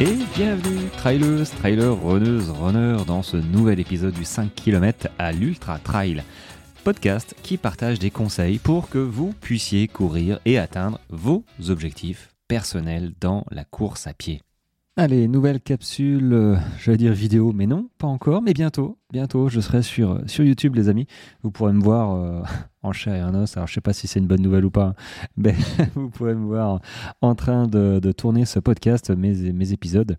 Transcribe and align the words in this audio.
Et 0.00 0.16
bienvenue, 0.36 0.88
trailers, 0.96 1.50
trailers, 1.50 2.00
runneuses, 2.00 2.50
runners, 2.50 3.04
dans 3.04 3.24
ce 3.24 3.36
nouvel 3.36 3.80
épisode 3.80 4.14
du 4.14 4.24
5 4.24 4.54
km 4.54 5.08
à 5.18 5.32
l'Ultra 5.32 5.80
Trail. 5.80 6.22
Podcast 6.84 7.34
qui 7.42 7.56
partage 7.56 7.98
des 7.98 8.12
conseils 8.12 8.58
pour 8.60 8.90
que 8.90 8.98
vous 8.98 9.34
puissiez 9.40 9.88
courir 9.88 10.38
et 10.44 10.56
atteindre 10.56 11.00
vos 11.10 11.42
objectifs 11.68 12.32
personnels 12.46 13.10
dans 13.20 13.44
la 13.50 13.64
course 13.64 14.06
à 14.06 14.12
pied. 14.12 14.40
Allez, 14.96 15.26
nouvelle 15.26 15.60
capsule, 15.60 16.32
euh, 16.32 16.56
je 16.78 16.92
vais 16.92 16.96
dire 16.96 17.12
vidéo, 17.12 17.52
mais 17.52 17.66
non, 17.66 17.88
pas 17.98 18.06
encore, 18.06 18.40
mais 18.40 18.54
bientôt, 18.54 18.98
bientôt, 19.10 19.48
je 19.48 19.60
serai 19.60 19.82
sur, 19.82 20.20
sur 20.26 20.44
YouTube 20.44 20.74
les 20.74 20.88
amis. 20.88 21.06
Vous 21.42 21.50
pourrez 21.50 21.72
me 21.72 21.82
voir 21.82 22.14
euh, 22.14 22.42
en 22.82 22.92
chair 22.92 23.14
et 23.14 23.22
en 23.22 23.34
os. 23.34 23.56
Alors, 23.56 23.66
je 23.66 23.74
sais 23.74 23.80
pas 23.80 23.92
si 23.92 24.06
c'est 24.06 24.18
une 24.18 24.26
bonne 24.26 24.42
nouvelle 24.42 24.64
ou 24.64 24.70
pas, 24.70 24.94
mais 25.36 25.54
vous 25.94 26.10
pouvez 26.10 26.34
me 26.34 26.46
voir 26.46 26.80
en 27.20 27.34
train 27.34 27.66
de, 27.66 28.00
tourner 28.12 28.44
ce 28.44 28.58
podcast, 28.58 29.10
mes, 29.10 29.52
mes 29.52 29.72
épisodes. 29.72 30.16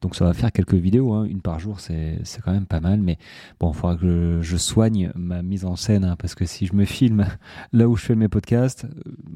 Donc, 0.00 0.14
ça 0.14 0.24
va 0.24 0.34
faire 0.34 0.52
quelques 0.52 0.74
vidéos, 0.74 1.12
hein. 1.12 1.24
une 1.24 1.40
par 1.40 1.58
jour, 1.58 1.80
c'est 1.80 2.20
quand 2.44 2.52
même 2.52 2.66
pas 2.66 2.80
mal. 2.80 3.00
Mais 3.00 3.18
bon, 3.60 3.70
il 3.72 3.74
faudra 3.74 3.96
que 3.96 4.40
je, 4.42 4.56
soigne 4.56 5.12
ma 5.14 5.42
mise 5.42 5.64
en 5.64 5.76
scène, 5.76 6.04
hein, 6.04 6.16
parce 6.18 6.34
que 6.34 6.44
si 6.44 6.66
je 6.66 6.74
me 6.74 6.84
filme 6.84 7.26
là 7.72 7.88
où 7.88 7.96
je 7.96 8.04
fais 8.04 8.16
mes 8.16 8.28
podcasts, 8.28 8.86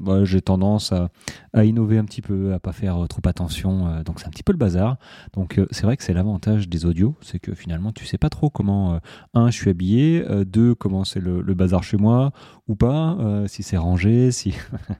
euh, 0.07 0.25
j'ai 0.25 0.41
tendance 0.41 0.91
à, 0.91 1.09
à, 1.53 1.63
innover 1.63 1.97
un 1.97 2.05
petit 2.05 2.21
peu, 2.21 2.53
à 2.53 2.59
pas 2.59 2.73
faire 2.73 3.07
trop 3.07 3.21
attention. 3.25 3.87
Euh, 3.87 4.03
donc, 4.03 4.19
c'est 4.19 4.27
un 4.27 4.31
petit 4.31 4.43
peu 4.43 4.51
le 4.51 4.57
bazar. 4.57 4.97
Donc, 5.33 5.57
euh, 5.57 5.67
c'est 5.71 5.83
vrai 5.83 5.97
que 5.97 6.03
c'est 6.03 6.13
l'avantage 6.13 6.67
des 6.67 6.85
audios, 6.85 7.15
c'est 7.21 7.39
que 7.39 7.53
finalement, 7.53 7.91
tu 7.91 8.05
sais 8.05 8.17
pas 8.17 8.29
trop 8.29 8.49
comment, 8.49 8.92
un, 9.33 9.49
je 9.49 9.57
suis 9.57 9.69
habillé, 9.69 10.23
deux, 10.45 10.75
comment 10.75 11.03
c'est 11.03 11.19
le, 11.19 11.41
bazar 11.53 11.83
chez 11.83 11.97
moi 11.97 12.31
ou 12.67 12.75
pas, 12.75 13.17
euh, 13.19 13.47
si 13.47 13.63
c'est 13.63 13.77
rangé, 13.77 14.31
si... 14.31 14.53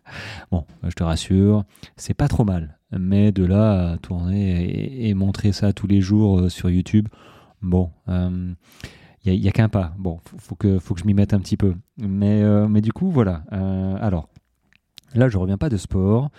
bon, 0.52 0.66
je 0.84 0.94
te 0.94 1.04
rassure, 1.04 1.64
c'est 1.96 2.14
pas 2.14 2.28
trop 2.28 2.44
mal. 2.44 2.78
Mais 2.92 3.32
de 3.32 3.44
là 3.44 3.94
à 3.94 3.98
tourner 3.98 5.08
et, 5.08 5.14
montrer 5.14 5.52
ça 5.52 5.74
tous 5.74 5.88
les 5.88 6.02
jours 6.02 6.40
euh, 6.40 6.50
sur 6.50 6.70
YouTube, 6.70 7.08
bon, 7.62 7.90
il 8.08 8.14
euh, 8.14 8.54
n'y 9.26 9.48
a, 9.48 9.52
qu'un 9.52 9.70
pas. 9.70 9.94
Bon, 9.98 10.20
faut, 10.38 10.56
que, 10.56 10.78
faut 10.80 10.94
que 10.94 11.02
je 11.02 11.06
m'y 11.06 11.14
mette 11.14 11.34
un 11.34 11.40
petit 11.40 11.58
peu. 11.58 11.74
Mais, 11.98 12.44
mais 12.68 12.82
du 12.82 12.92
coup, 12.92 13.10
voilà. 13.10 13.44
alors, 14.02 14.30
là, 15.16 15.30
je 15.30 15.38
reviens 15.38 15.58
pas 15.58 15.70
de 15.70 15.78
sport. 15.78 16.30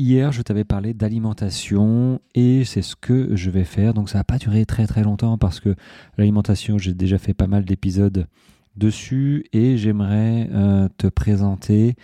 Hier, 0.00 0.32
je 0.32 0.40
t'avais 0.40 0.64
parlé 0.64 0.94
d'alimentation 0.94 2.22
et 2.34 2.64
c'est 2.64 2.80
ce 2.80 2.96
que 2.96 3.36
je 3.36 3.50
vais 3.50 3.64
faire. 3.64 3.92
Donc, 3.92 4.08
ça 4.08 4.16
va 4.16 4.24
pas 4.24 4.38
durer 4.38 4.64
très 4.64 4.86
très 4.86 5.02
longtemps 5.02 5.36
parce 5.36 5.60
que 5.60 5.74
l'alimentation, 6.16 6.78
j'ai 6.78 6.94
déjà 6.94 7.18
fait 7.18 7.34
pas 7.34 7.46
mal 7.46 7.66
d'épisodes 7.66 8.26
dessus 8.76 9.44
et 9.52 9.76
j'aimerais 9.76 10.48
euh, 10.54 10.88
te 10.96 11.06
présenter 11.06 11.96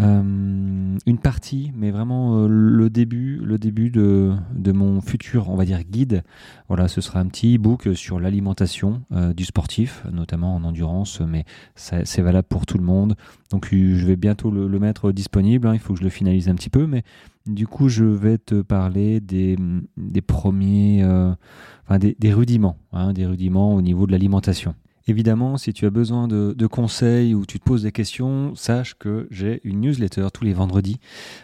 une 0.00 1.18
partie, 1.18 1.72
mais 1.74 1.90
vraiment 1.90 2.38
euh, 2.38 2.46
le 2.48 2.90
début, 2.90 3.40
le 3.42 3.58
début 3.58 3.90
de, 3.90 4.32
de, 4.54 4.72
mon 4.72 5.00
futur, 5.00 5.48
on 5.48 5.56
va 5.56 5.64
dire 5.64 5.82
guide. 5.82 6.22
Voilà, 6.68 6.88
ce 6.88 7.00
sera 7.00 7.20
un 7.20 7.26
petit 7.26 7.56
e-book 7.56 7.88
sur 7.94 8.20
l'alimentation 8.20 9.02
du 9.36 9.44
sportif, 9.44 10.04
notamment 10.12 10.54
en 10.54 10.64
endurance, 10.64 11.20
mais 11.20 11.44
c'est 11.74 12.22
valable 12.22 12.46
pour 12.48 12.64
tout 12.64 12.78
le 12.78 12.84
monde. 12.84 13.16
Donc 13.50 13.68
je 13.72 14.06
vais 14.06 14.16
bientôt 14.16 14.50
le, 14.50 14.78
mettre 14.78 15.10
disponible. 15.12 15.66
Hein, 15.66 15.74
il 15.74 15.80
faut 15.80 15.94
que 15.94 15.98
je 15.98 16.04
le 16.04 16.10
finalise 16.10 16.48
un 16.48 16.54
petit 16.54 16.70
peu, 16.70 16.86
mais 16.86 17.02
du 17.46 17.66
coup 17.66 17.88
je 17.88 18.04
vais 18.04 18.38
te 18.38 18.62
parler 18.62 19.20
des, 19.20 19.56
des 19.96 20.20
premiers, 20.20 21.04
enfin 21.04 21.98
des 21.98 22.32
rudiments, 22.32 22.76
hein, 22.92 23.12
des 23.12 23.26
rudiments 23.26 23.74
au 23.74 23.82
niveau 23.82 24.06
de 24.06 24.12
l'alimentation. 24.12 24.74
Évidemment, 25.10 25.56
si 25.56 25.72
tu 25.72 25.86
as 25.86 25.90
besoin 25.90 26.28
de, 26.28 26.66
conseils 26.68 27.34
ou 27.34 27.44
tu 27.44 27.58
te 27.58 27.64
poses 27.64 27.82
des 27.82 27.90
questions, 27.90 28.54
sache 28.54 28.94
que 28.94 29.26
j'ai 29.32 29.60
une 29.64 29.80
newsletter 29.80 30.28
tous 30.32 30.44
les 30.44 30.52
vendredis. 30.52 31.00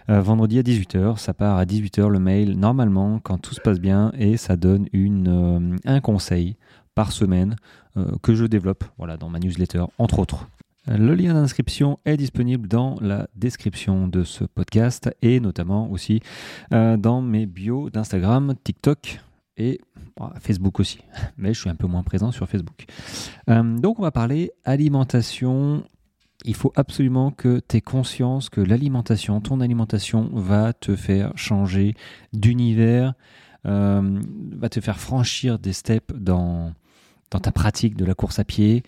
Euh, 0.09 0.21
vendredi 0.21 0.60
à 0.60 0.62
18h, 0.62 1.19
ça 1.19 1.34
part 1.34 1.56
à 1.56 1.65
18h 1.65 2.06
le 2.06 2.21
mail 2.21 2.56
normalement 2.56 3.19
quand 3.19 3.38
tout 3.38 3.54
se 3.54 3.60
passe 3.60 3.81
bien 3.81 4.12
et 4.16 4.37
ça 4.37 4.54
donne 4.54 4.87
une, 4.93 5.27
euh, 5.27 5.77
un 5.84 6.00
conseil 6.00 6.54
par 6.94 7.10
semaine 7.10 7.56
euh, 7.97 8.12
que 8.22 8.37
je 8.37 8.44
développe 8.44 8.84
voilà, 8.99 9.16
dans 9.16 9.31
ma 9.31 9.41
newsletter, 9.41 9.83
entre 9.98 10.21
autres. 10.21 10.47
Le 10.87 11.16
lien 11.16 11.34
d'inscription 11.34 11.98
est 12.04 12.16
disponible 12.16 12.69
dans 12.69 12.94
la 13.00 13.27
description 13.34 14.06
de 14.06 14.22
ce 14.22 14.44
podcast 14.44 15.10
et 15.22 15.41
notamment 15.41 15.91
aussi 15.91 16.21
dans 16.71 17.21
mes 17.21 17.47
bios 17.47 17.91
d'Instagram, 17.91 18.54
TikTok, 18.62 19.19
et 19.56 19.81
Facebook 20.41 20.81
aussi, 20.81 21.00
mais 21.37 21.55
je 21.55 21.61
suis 21.61 21.71
un 21.71 21.75
peu 21.75 21.87
moins 21.87 22.03
présent 22.03 22.33
sur 22.33 22.49
Facebook. 22.49 22.84
Euh, 23.49 23.78
donc 23.78 23.99
on 23.99 24.03
va 24.03 24.11
parler 24.11 24.53
alimentation. 24.65 25.84
Il 26.44 26.55
faut 26.55 26.72
absolument 26.77 27.31
que 27.31 27.61
tu 27.66 27.77
aies 27.77 27.81
conscience 27.81 28.50
que 28.50 28.61
l'alimentation, 28.61 29.41
ton 29.41 29.61
alimentation 29.61 30.31
va 30.33 30.72
te 30.72 30.95
faire 30.95 31.33
changer 31.37 31.95
d'univers, 32.33 33.15
euh, 33.66 34.21
va 34.53 34.69
te 34.69 34.81
faire 34.81 35.00
franchir 35.00 35.59
des 35.59 35.72
steps 35.72 36.15
dans 36.15 36.72
ta 37.31 37.50
pratique 37.53 37.97
de 37.97 38.05
la 38.05 38.15
course 38.15 38.39
à 38.39 38.45
pied. 38.45 38.84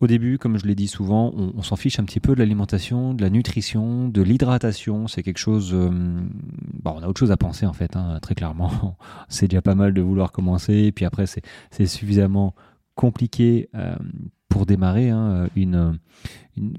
Au 0.00 0.06
début, 0.06 0.38
comme 0.38 0.58
je 0.58 0.64
l'ai 0.64 0.74
dit 0.74 0.88
souvent, 0.88 1.30
on, 1.36 1.62
s'en 1.62 1.76
fiche 1.76 1.98
un 1.98 2.04
petit 2.04 2.20
peu 2.20 2.34
de 2.34 2.38
l'alimentation, 2.38 3.12
de 3.12 3.20
la 3.20 3.28
nutrition, 3.28 4.08
de 4.08 4.22
l'hydratation. 4.22 5.08
C'est 5.08 5.22
quelque 5.22 5.36
chose. 5.36 5.72
Euh, 5.74 5.90
bon, 5.90 6.94
on 6.96 7.02
a 7.02 7.06
autre 7.06 7.20
chose 7.20 7.30
à 7.30 7.36
penser 7.36 7.66
en 7.66 7.74
fait, 7.74 7.96
hein, 7.96 8.18
très 8.22 8.34
clairement. 8.34 8.96
c'est 9.28 9.46
déjà 9.48 9.60
pas 9.60 9.74
mal 9.74 9.92
de 9.92 10.00
vouloir 10.00 10.32
commencer. 10.32 10.72
Et 10.72 10.92
puis 10.92 11.04
après, 11.04 11.26
c'est 11.26 11.86
suffisamment 11.86 12.54
compliqué 12.94 13.68
euh, 13.74 13.94
pour 14.48 14.64
démarrer 14.64 15.10
hein, 15.10 15.50
une, 15.54 15.98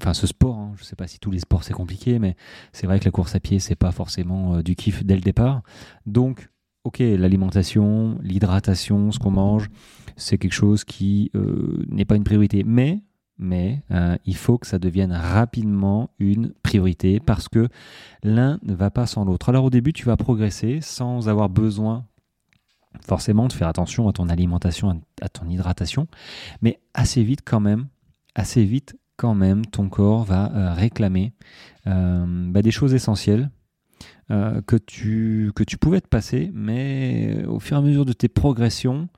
enfin 0.02 0.16
ce 0.16 0.26
sport. 0.26 0.58
Hein. 0.58 0.72
je 0.78 0.82
ne 0.82 0.86
sais 0.86 0.96
pas 0.96 1.06
si 1.06 1.20
tous 1.20 1.30
les 1.30 1.40
sports 1.40 1.64
c'est 1.64 1.74
compliqué, 1.74 2.18
mais 2.18 2.36
c'est 2.74 2.88
vrai 2.88 3.00
que 3.00 3.06
la 3.06 3.12
course 3.12 3.36
à 3.36 3.40
pied 3.40 3.60
c'est 3.60 3.76
pas 3.76 3.92
forcément 3.92 4.56
euh, 4.56 4.64
du 4.64 4.76
kiff 4.76 5.06
dès 5.06 5.16
le 5.16 5.22
départ. 5.22 5.62
Donc, 6.08 6.50
ok, 6.86 6.98
l'alimentation, 6.98 8.18
l'hydratation, 8.24 9.12
ce 9.12 9.20
qu'on 9.20 9.30
mange, 9.30 9.70
c'est 10.16 10.40
quelque 10.40 10.54
chose 10.54 10.84
qui 10.84 11.32
n'est 11.88 12.06
pas 12.06 12.16
une 12.16 12.24
priorité, 12.24 12.64
mais 12.64 13.04
mais 13.42 13.82
euh, 13.90 14.16
il 14.26 14.36
faut 14.36 14.58
que 14.58 14.68
ça 14.68 14.80
devienne 14.80 15.12
rapidement 15.12 16.12
une 16.20 16.54
priorité 16.64 17.20
parce 17.20 17.50
que 17.50 17.68
l'un 18.24 18.60
ne 18.64 18.74
va 18.74 18.92
pas 18.92 19.08
sans 19.08 19.26
l'autre. 19.26 19.50
Alors 19.50 19.66
au 19.66 19.70
début, 19.70 19.92
tu 19.92 20.06
vas 20.06 20.16
progresser 20.16 20.80
sans 20.82 21.28
avoir 21.28 21.50
besoin 21.50 22.06
forcément 23.06 23.48
de 23.48 23.54
faire 23.54 23.68
attention 23.68 24.08
à 24.08 24.14
ton 24.14 24.30
alimentation, 24.30 25.02
à 25.22 25.30
ton 25.30 25.48
hydratation, 25.50 26.08
mais 26.62 26.80
assez 26.94 27.24
vite 27.24 27.42
quand 27.44 27.60
même, 27.60 27.88
assez 28.36 28.64
vite 28.64 28.96
quand 29.18 29.34
même, 29.34 29.66
ton 29.66 29.90
corps 29.90 30.24
va 30.24 30.52
euh, 30.54 30.74
réclamer 30.74 31.34
euh, 31.88 32.26
bah, 32.52 32.62
des 32.62 32.72
choses 32.72 32.94
essentielles 32.94 33.50
que, 34.66 34.78
tu, 34.78 35.52
que 35.58 35.64
tu 35.66 35.78
pouvais 35.78 36.00
te 36.00 36.08
passer, 36.08 36.52
mais 36.54 37.44
au 37.48 37.60
fur 37.60 37.76
et 37.76 37.80
à 37.80 37.84
mesure 37.84 38.06
de 38.06 38.14
tes 38.14 38.30
progressions, 38.30 39.10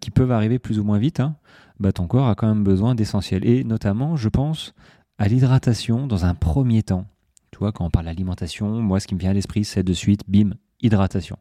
qui 0.00 0.10
peuvent 0.10 0.32
arriver 0.32 0.58
plus 0.58 0.78
ou 0.78 0.84
moins 0.84 0.98
vite, 0.98 1.20
hein, 1.20 1.36
bah, 1.78 1.92
ton 1.92 2.06
corps 2.06 2.28
a 2.28 2.34
quand 2.34 2.46
même 2.48 2.64
besoin 2.64 2.94
d'essentiel. 2.94 3.46
Et 3.46 3.64
notamment, 3.64 4.16
je 4.16 4.28
pense 4.28 4.74
à 5.18 5.28
l'hydratation 5.28 6.06
dans 6.06 6.24
un 6.24 6.34
premier 6.34 6.82
temps. 6.82 7.06
Tu 7.50 7.58
vois, 7.58 7.72
quand 7.72 7.84
on 7.84 7.90
parle 7.90 8.06
d'alimentation, 8.06 8.80
moi, 8.80 9.00
ce 9.00 9.06
qui 9.06 9.14
me 9.14 9.20
vient 9.20 9.30
à 9.30 9.34
l'esprit, 9.34 9.64
c'est 9.64 9.82
de 9.82 9.92
suite, 9.92 10.22
bim, 10.28 10.54
hydratation. 10.82 11.38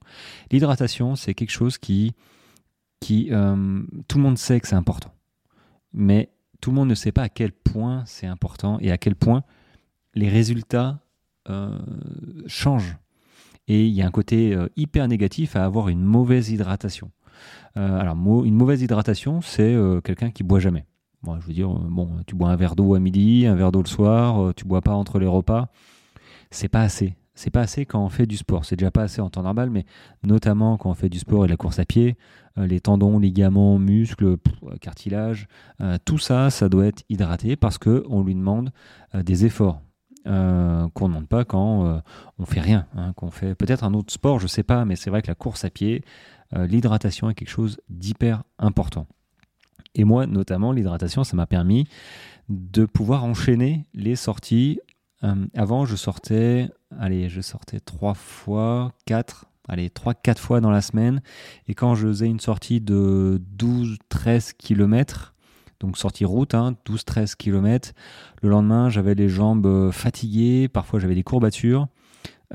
L'hydratation, 0.52 1.16
c'est 1.16 1.34
quelque 1.34 1.52
chose 1.52 1.78
qui, 1.78 2.14
qui 3.00 3.30
euh, 3.32 3.82
tout 4.08 4.18
le 4.18 4.24
monde 4.24 4.38
sait 4.38 4.60
que 4.60 4.68
c'est 4.68 4.76
important. 4.76 5.14
Mais 5.94 6.30
tout 6.62 6.72
le 6.72 6.76
monde 6.76 6.90
ne 6.90 6.96
sait 6.96 7.12
pas 7.12 7.24
à 7.24 7.30
quel 7.30 7.52
point 7.52 8.04
c'est 8.06 8.28
important 8.28 8.78
et 8.80 8.92
à 8.92 8.98
quel 8.98 9.16
point 9.16 9.44
les 10.14 10.30
résultats 10.30 11.00
euh, 11.50 11.80
changent. 12.48 12.98
Et 13.68 13.86
il 13.86 13.94
y 13.94 14.02
a 14.02 14.08
un 14.08 14.12
côté 14.12 14.54
euh, 14.54 14.68
hyper 14.76 15.08
négatif 15.08 15.56
à 15.56 15.64
avoir 15.64 15.90
une 15.90 16.02
mauvaise 16.02 16.50
hydratation. 16.50 17.12
Euh, 17.78 18.00
alors, 18.00 18.16
une 18.44 18.56
mauvaise 18.56 18.82
hydratation, 18.82 19.42
c'est 19.42 19.74
euh, 19.74 20.02
quelqu'un 20.02 20.32
qui 20.32 20.44
boit 20.44 20.60
jamais. 20.60 20.86
je 21.26 21.48
veux 21.48 21.54
dire, 21.54 21.72
euh, 21.72 21.88
bon, 21.90 22.10
tu 22.28 22.36
bois 22.36 22.50
un 22.50 22.56
verre 22.56 22.76
d'eau 22.76 22.96
à 22.96 23.00
midi, 23.00 23.46
un 23.46 23.56
verre 23.56 23.72
d'eau 23.72 23.82
le 23.82 23.88
soir, 23.88 24.54
tu 24.56 24.66
bois 24.66 24.82
pas 24.82 24.94
entre 24.94 25.20
les 25.20 25.28
repas. 25.28 25.70
C'est 26.52 26.70
pas 26.70 26.82
assez. 26.82 27.16
C'est 27.36 27.52
pas 27.52 27.62
assez 27.62 27.86
quand 27.86 28.04
on 28.04 28.10
fait 28.10 28.26
du 28.26 28.36
sport. 28.36 28.66
C'est 28.66 28.76
déjà 28.76 28.92
pas 28.92 29.04
assez 29.04 29.22
en 29.22 29.30
temps 29.30 29.44
normal, 29.44 29.70
mais 29.70 29.86
notamment 30.24 30.78
quand 30.78 30.90
on 30.90 30.94
fait 30.94 31.08
du 31.08 31.20
sport 31.20 31.46
et 31.46 31.48
de 31.48 31.52
la 31.54 31.58
course 31.58 31.80
à 31.80 31.86
pied, 31.86 32.18
les 32.58 32.82
tendons, 32.82 33.18
ligaments, 33.18 33.80
muscles, 33.80 34.36
cartilage, 34.82 35.48
tout 36.04 36.18
ça, 36.18 36.50
ça 36.50 36.68
doit 36.68 36.88
être 36.88 37.04
hydraté 37.08 37.56
parce 37.56 37.78
que 37.78 38.04
on 38.10 38.24
lui 38.24 38.36
demande 38.36 38.72
des 39.14 39.46
efforts. 39.46 39.82
qu'on 40.26 40.32
ne 40.32 40.90
demande 41.08 41.30
pas 41.30 41.46
quand 41.46 42.02
on 42.40 42.46
fait 42.46 42.60
rien, 42.60 42.88
hein, 42.98 43.14
qu'on 43.16 43.32
fait 43.32 43.56
peut-être 43.56 43.86
un 43.86 43.94
autre 43.94 44.12
sport, 44.12 44.40
je 44.40 44.48
sais 44.48 44.64
pas, 44.64 44.84
mais 44.84 44.98
c'est 44.98 45.10
vrai 45.10 45.22
que 45.22 45.30
la 45.30 45.36
course 45.36 45.64
à 45.64 45.70
pied, 45.70 46.04
euh, 46.56 46.66
l'hydratation 46.68 47.30
est 47.30 47.36
quelque 47.36 47.50
chose 47.50 47.80
d'hyper 47.90 48.44
important. 48.58 49.08
Et 49.96 50.04
moi, 50.04 50.26
notamment, 50.26 50.72
l'hydratation, 50.72 51.24
ça 51.24 51.36
m'a 51.36 51.48
permis 51.48 51.88
de 52.50 52.86
pouvoir 52.86 53.24
enchaîner 53.24 53.86
les 53.94 54.16
sorties. 54.16 54.80
Euh, 55.24 55.46
avant, 55.56 55.86
je 55.86 55.96
sortais, 55.96 56.70
allez, 56.98 57.30
je 57.30 57.42
sortais 57.42 57.80
trois 57.80 58.14
fois, 58.14 58.94
quatre, 59.06 59.46
allez, 59.68 59.90
trois, 59.90 60.14
quatre 60.14 60.42
fois 60.42 60.62
dans 60.62 60.72
la 60.72 60.82
semaine. 60.82 61.22
Et 61.68 61.76
quand 61.76 61.96
je 61.96 62.08
faisais 62.08 62.28
une 62.28 62.40
sortie 62.40 62.82
de 62.82 63.42
12, 63.58 63.98
13 64.10 64.54
km, 64.54 65.36
donc 65.80 65.98
sortie 65.98 66.26
route, 66.26 66.54
12-13 66.54 67.20
hein, 67.20 67.26
km, 67.38 67.94
le 68.42 68.50
lendemain, 68.50 68.90
j'avais 68.90 69.16
les 69.16 69.30
jambes 69.30 69.92
fatiguées, 69.92 70.68
parfois 70.68 71.00
j'avais 71.00 71.16
des 71.16 71.24
courbatures. 71.24 71.88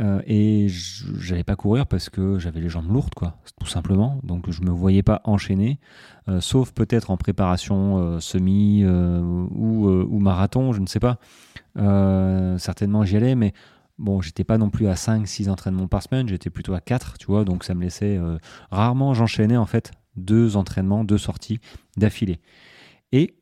Euh, 0.01 0.21
et 0.27 0.67
j'allais 0.69 1.45
pas 1.45 1.55
courir 1.55 1.87
parce 1.87 2.11
que 2.11 2.39
j'avais 2.39 2.61
les 2.61 2.69
jambes 2.69 2.91
lourdes, 2.91 3.15
quoi, 3.15 3.37
tout 3.61 3.67
simplement. 3.67 4.21
Donc 4.25 4.51
je 4.51 4.63
me 4.63 4.71
voyais 4.71 5.03
pas 5.03 5.21
enchaîner, 5.25 5.79
euh, 6.29 6.41
sauf 6.41 6.73
peut-être 6.73 7.11
en 7.11 7.17
préparation 7.17 7.99
euh, 7.99 8.21
semi 8.21 8.85
ou, 8.85 10.19
marathon, 10.19 10.73
je 10.73 10.81
ne 10.81 10.87
sais 10.87 11.01
pas. 11.01 11.19
certainement 12.59 13.05
j'y 13.05 13.17
allais, 13.17 13.35
mais 13.35 13.53
bon, 13.99 14.21
j'étais 14.21 14.45
pas 14.45 14.59
non 14.59 14.71
plus 14.71 14.89
à 14.89 14.95
5-6 14.95 15.49
entraînements 15.49 15.87
par 15.87 16.03
semaine, 16.03 16.29
j'étais 16.29 16.51
plutôt 16.51 16.75
à 16.75 16.81
4, 16.81 17.19
tu 17.19 17.27
vois, 17.27 17.45
donc 17.45 17.63
ça 17.63 17.75
me 17.75 17.83
laissait 17.83 18.19
rarement, 18.71 19.15
j'enchaînais 19.15 19.57
en 19.57 19.67
fait 19.67 19.93
deux 20.17 20.57
entraînements, 20.57 21.05
deux 21.05 21.19
sorties 21.19 21.61
d'affilée. 21.97 22.41
Et 23.13 23.37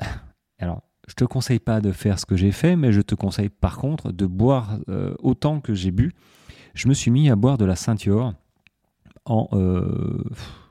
alors, 0.58 0.82
je 1.08 1.14
te 1.14 1.24
conseille 1.24 1.60
pas 1.60 1.80
de 1.80 1.92
faire 1.92 2.18
ce 2.18 2.26
que 2.26 2.36
j'ai 2.36 2.52
fait, 2.52 2.76
mais 2.76 2.92
je 2.92 3.00
te 3.00 3.14
conseille 3.14 3.48
par 3.48 3.78
contre 3.78 4.12
de 4.12 4.26
boire 4.26 4.78
autant 5.20 5.60
que 5.60 5.72
j'ai 5.72 5.92
bu 5.92 6.12
je 6.74 6.88
me 6.88 6.94
suis 6.94 7.10
mis 7.10 7.30
à 7.30 7.36
boire 7.36 7.58
de 7.58 7.64
la 7.64 7.76
ceinture 7.76 8.34
en, 9.24 9.48
euh, 9.52 10.24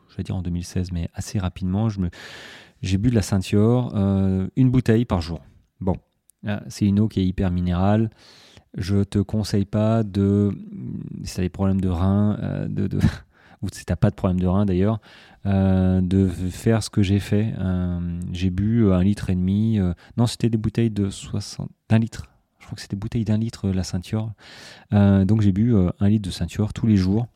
je 0.10 0.18
vais 0.18 0.24
dire 0.24 0.36
en 0.36 0.42
2016, 0.42 0.92
mais 0.92 1.10
assez 1.14 1.40
rapidement. 1.40 1.88
J'ai 2.82 2.98
bu 2.98 3.10
de 3.10 3.16
la 3.16 3.22
ceinture 3.22 3.92
euh, 3.96 4.48
une 4.56 4.70
bouteille 4.70 5.06
par 5.06 5.22
jour. 5.22 5.42
Bon, 5.80 5.98
c'est 6.68 6.86
une 6.86 7.00
eau 7.00 7.08
qui 7.08 7.22
est 7.22 7.26
hyper 7.26 7.52
minérale. 7.52 8.10
Je 8.78 9.04
te 9.04 9.20
conseille 9.20 9.66
pas 9.66 10.04
de, 10.04 10.52
si 11.24 11.36
tu 11.36 11.42
as 11.42 11.44
des 11.44 11.50
problèmes 11.50 11.82
de 11.82 11.90
rein, 11.90 12.38
euh, 12.42 12.68
de, 12.68 12.90
ou 13.62 13.68
si 13.72 13.86
tu 13.86 13.92
n'as 13.92 13.98
pas 13.98 14.10
de 14.10 14.16
problème 14.16 14.40
de 14.40 14.48
rein 14.48 14.66
d'ailleurs, 14.66 15.00
de 15.46 16.28
faire 16.28 16.84
ce 16.84 16.90
que 16.90 17.04
j'ai 17.04 17.20
fait. 17.20 17.54
j'ai 18.32 18.50
bu 18.50 18.92
un 18.92 19.04
litre 19.04 19.30
et 19.30 19.36
demi. 19.36 19.80
non, 20.18 20.26
c'était 20.26 20.50
des 20.50 20.58
bouteilles 20.58 20.92
de 20.92 21.10
60, 21.10 21.70
d'un 21.90 22.00
litre 22.00 22.31
crois 22.72 22.78
que 22.78 22.82
c'était 22.82 22.96
bouteille 22.96 23.26
d'un 23.26 23.38
litre 23.38 23.70
la 23.70 23.84
ceinture. 23.84 24.32
Euh, 24.94 25.26
donc 25.26 25.42
j'ai 25.42 25.52
bu 25.52 25.76
euh, 25.76 25.90
un 26.00 26.08
litre 26.08 26.24
de 26.28 26.34
ceinture 26.34 26.74
tous 26.74 26.88
les 26.88 26.96
jours. 26.96 27.28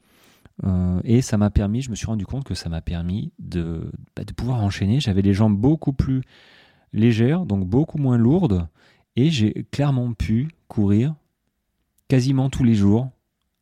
Euh, 0.63 1.01
et 1.03 1.21
ça 1.21 1.37
m'a 1.37 1.49
permis, 1.49 1.81
je 1.81 1.89
me 1.89 1.95
suis 1.95 2.07
rendu 2.07 2.25
compte 2.25 2.45
que 2.45 2.53
ça 2.55 2.69
m'a 2.69 2.79
permis 2.79 3.33
de, 3.39 3.91
bah, 4.15 4.23
de 4.23 4.31
pouvoir 4.31 4.63
enchaîner. 4.63 5.01
J'avais 5.01 5.21
les 5.21 5.33
jambes 5.33 5.57
beaucoup 5.57 5.91
plus 5.91 6.21
légères, 6.93 7.45
donc 7.45 7.67
beaucoup 7.67 7.97
moins 7.97 8.17
lourdes. 8.17 8.67
Et 9.17 9.29
j'ai 9.29 9.65
clairement 9.71 10.13
pu 10.13 10.47
courir 10.69 11.13
quasiment 12.07 12.49
tous 12.49 12.63
les 12.63 12.75
jours. 12.75 13.09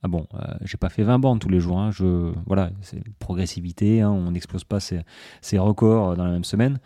Ah 0.04 0.10
bon, 0.10 0.28
j'ai 0.62 0.78
pas 0.78 0.90
fait 0.90 1.04
20 1.04 1.20
bandes 1.20 1.40
tous 1.40 1.48
les 1.50 1.62
jours. 1.62 1.80
Hein. 1.80 1.92
voilà, 2.46 2.72
c'est 2.82 3.02
progressivité. 3.20 4.02
Hein. 4.02 4.12
on 4.12 4.32
n'explose 4.32 4.66
pas 4.66 4.82
ses, 4.82 5.04
records 5.58 6.18
dans 6.18 6.26
la 6.26 6.32
même 6.32 6.44
semaine. 6.44 6.80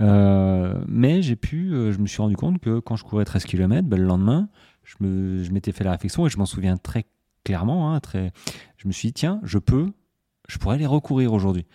Euh, 0.00 0.82
mais 0.88 1.22
j'ai 1.22 1.36
pu, 1.36 1.72
euh, 1.72 1.92
je 1.92 1.98
me 1.98 2.06
suis 2.06 2.20
rendu 2.20 2.36
compte 2.36 2.58
que 2.58 2.80
quand 2.80 2.96
je 2.96 3.04
courais 3.04 3.24
13 3.24 3.44
km, 3.44 3.88
ben, 3.88 3.98
le 3.98 4.06
lendemain, 4.06 4.48
je, 4.82 4.96
me, 5.00 5.42
je 5.42 5.52
m'étais 5.52 5.72
fait 5.72 5.84
la 5.84 5.92
réflexion 5.92 6.26
et 6.26 6.30
je 6.30 6.38
m'en 6.38 6.46
souviens 6.46 6.76
très 6.76 7.04
clairement. 7.44 7.94
Hein, 7.94 8.00
je 8.76 8.88
me 8.88 8.92
suis 8.92 9.08
dit, 9.08 9.12
tiens, 9.12 9.40
je 9.44 9.58
peux, 9.58 9.92
je 10.48 10.58
pourrais 10.58 10.78
les 10.78 10.86
recourir 10.86 11.32
aujourd'hui. 11.32 11.66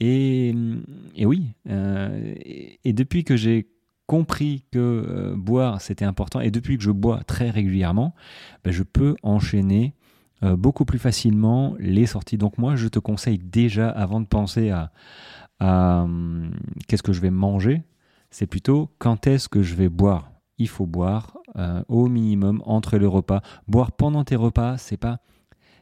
Et, 0.00 0.52
oui, 1.20 1.52
euh, 1.68 2.34
et, 2.84 2.92
depuis 2.92 3.22
que 3.22 3.36
j'ai 3.36 3.68
compris 4.08 4.64
que 4.72 5.32
boire 5.36 5.80
c'était 5.80 6.04
important 6.04 6.40
et 6.40 6.50
depuis 6.50 6.76
que 6.76 6.82
je 6.82 6.90
bois 6.90 7.22
très 7.22 7.50
régulièrement, 7.50 8.12
ben, 8.64 8.72
je 8.72 8.82
peux 8.82 9.14
enchaîner 9.22 9.94
beaucoup 10.42 10.84
plus 10.84 10.98
facilement 10.98 11.74
les 11.78 12.06
sorties. 12.06 12.36
Donc 12.36 12.58
moi, 12.58 12.74
je 12.74 12.88
te 12.88 12.98
conseille 12.98 13.38
déjà, 13.38 13.88
avant 13.88 14.20
de 14.20 14.26
penser 14.26 14.70
à, 14.70 14.90
euh, 15.62 16.50
qu'est-ce 16.88 17.02
que 17.02 17.12
je 17.12 17.20
vais 17.20 17.30
manger, 17.30 17.82
c'est 18.30 18.46
plutôt 18.46 18.90
quand 18.98 19.26
est-ce 19.26 19.48
que 19.48 19.62
je 19.62 19.74
vais 19.74 19.88
boire. 19.88 20.30
Il 20.58 20.68
faut 20.68 20.86
boire 20.86 21.38
euh, 21.56 21.82
au 21.88 22.08
minimum 22.08 22.62
entre 22.66 22.98
les 22.98 23.06
repas. 23.06 23.42
Boire 23.68 23.92
pendant 23.92 24.24
tes 24.24 24.36
repas, 24.36 24.76
c'est 24.76 24.96
pas, 24.96 25.20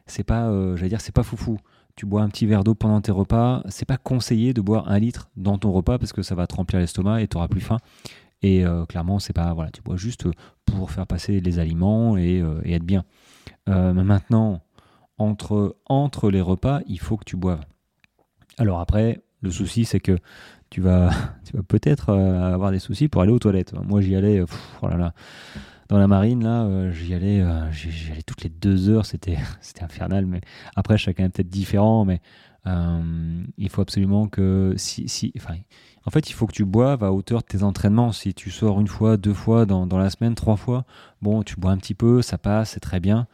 c'est 0.05 0.23
pas, 0.23 0.47
euh, 0.47 0.75
j'allais 0.75 0.89
dire, 0.89 1.01
c'est 1.01 1.15
pas 1.15 1.23
foufou. 1.23 1.57
Tu 1.95 2.05
bois 2.05 2.21
un 2.21 2.29
petit 2.29 2.45
verre 2.45 2.63
d'eau 2.63 2.75
pendant 2.75 3.01
tes 3.01 3.11
repas. 3.11 3.63
C'est 3.69 3.85
pas 3.85 3.97
conseillé 3.97 4.53
de 4.53 4.61
boire 4.61 4.87
un 4.89 4.99
litre 4.99 5.29
dans 5.35 5.57
ton 5.57 5.71
repas 5.71 5.97
parce 5.97 6.13
que 6.13 6.21
ça 6.21 6.35
va 6.35 6.47
te 6.47 6.55
remplir 6.55 6.79
l'estomac 6.79 7.21
et 7.21 7.27
tu 7.27 7.37
auras 7.37 7.47
plus 7.47 7.61
faim. 7.61 7.77
Et 8.43 8.63
clairement, 8.89 9.19
c'est 9.19 9.33
pas 9.33 9.53
voilà, 9.53 9.69
tu 9.69 9.83
bois 9.83 9.97
juste 9.97 10.25
pour 10.65 10.89
faire 10.89 11.05
passer 11.05 11.41
les 11.41 11.59
aliments 11.59 12.17
et 12.17 12.41
être 12.65 12.83
bien. 12.83 13.03
Maintenant, 13.67 14.61
entre 15.17 15.77
entre 15.87 16.29
les 16.29 16.41
repas, 16.41 16.81
il 16.87 16.99
faut 16.99 17.17
que 17.17 17.25
tu 17.25 17.37
boives. 17.37 17.63
Alors 18.57 18.79
après, 18.79 19.21
le 19.41 19.51
souci, 19.51 19.85
c'est 19.85 19.99
que 19.99 20.17
tu 20.69 20.81
vas, 20.81 21.09
tu 21.45 21.55
vas 21.55 21.63
peut-être 21.63 22.09
euh, 22.09 22.53
avoir 22.53 22.71
des 22.71 22.79
soucis 22.79 23.07
pour 23.07 23.21
aller 23.21 23.31
aux 23.31 23.39
toilettes. 23.39 23.73
Moi, 23.73 24.01
j'y 24.01 24.15
allais, 24.15 24.43
oh 24.81 24.87
là 24.87 25.13
dans 25.89 25.97
la 25.97 26.07
marine, 26.07 26.41
là, 26.41 26.63
euh, 26.63 26.93
j'y 26.93 27.13
allais, 27.13 27.41
euh, 27.41 27.69
j'y 27.71 28.11
allais 28.11 28.21
toutes 28.21 28.43
les 28.43 28.49
deux 28.49 28.89
heures. 28.89 29.05
C'était, 29.05 29.37
c'était 29.61 29.83
infernal. 29.83 30.25
Mais 30.25 30.41
après, 30.75 30.97
chacun 30.97 31.25
est 31.25 31.29
peut-être 31.29 31.49
différent. 31.49 32.05
Mais 32.05 32.21
il 32.65 33.69
faut 33.69 33.81
absolument 33.81 34.27
que, 34.27 34.73
si, 34.77 35.07
si, 35.09 35.33
enfin, 35.37 35.55
en 36.05 36.11
fait, 36.11 36.29
il 36.29 36.33
faut 36.33 36.47
que 36.47 36.53
tu 36.53 36.65
boives 36.65 37.03
à 37.03 37.11
hauteur 37.11 37.41
de 37.41 37.45
tes 37.45 37.63
entraînements. 37.63 38.11
Si 38.11 38.33
tu 38.33 38.51
sors 38.51 38.79
une 38.79 38.87
fois, 38.87 39.17
deux 39.17 39.33
fois 39.33 39.65
dans, 39.65 39.85
dans 39.85 39.97
la 39.97 40.09
semaine, 40.09 40.35
trois 40.35 40.57
fois, 40.57 40.85
bon, 41.21 41.43
tu 41.43 41.55
bois 41.55 41.71
un 41.71 41.77
petit 41.77 41.95
peu, 41.95 42.21
ça 42.21 42.37
passe, 42.37 42.71
c'est 42.71 42.79
très 42.79 42.99
bien. 42.99 43.27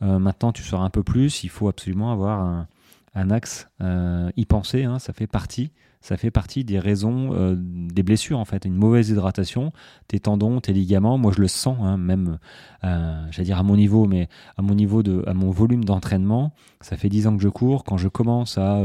maintenant, 0.00 0.52
tu 0.52 0.62
sors 0.62 0.82
un 0.82 0.90
peu 0.90 1.02
plus. 1.02 1.44
Il 1.44 1.48
faut 1.48 1.68
absolument 1.68 2.12
avoir 2.12 2.40
un 2.40 2.66
un 3.14 3.30
axe, 3.30 3.68
euh, 3.80 4.30
y 4.36 4.46
penser, 4.46 4.84
hein, 4.84 4.98
ça 4.98 5.12
fait 5.12 5.26
partie, 5.26 5.70
ça 6.02 6.16
fait 6.16 6.30
partie 6.30 6.64
des 6.64 6.78
raisons 6.78 7.32
euh, 7.32 7.54
des 7.56 8.02
blessures 8.02 8.38
en 8.38 8.44
fait. 8.44 8.64
Une 8.64 8.74
mauvaise 8.74 9.10
hydratation, 9.10 9.72
tes 10.08 10.20
tendons, 10.20 10.60
tes 10.60 10.72
ligaments, 10.72 11.16
moi 11.18 11.32
je 11.34 11.40
le 11.40 11.48
sens, 11.48 11.78
hein, 11.80 11.96
même, 11.96 12.38
euh, 12.84 13.24
j'allais 13.30 13.46
dire 13.46 13.58
à 13.58 13.62
mon 13.62 13.76
niveau, 13.76 14.06
mais 14.06 14.28
à 14.56 14.62
mon 14.62 14.74
niveau 14.74 15.02
de, 15.02 15.24
mon 15.32 15.50
volume 15.50 15.84
d'entraînement, 15.84 16.52
ça 16.80 16.96
fait 16.96 17.08
10 17.08 17.28
ans 17.28 17.36
que 17.36 17.42
je 17.42 17.48
cours. 17.48 17.84
Quand 17.84 17.96
je 17.96 18.08
commence 18.08 18.58
à, 18.58 18.82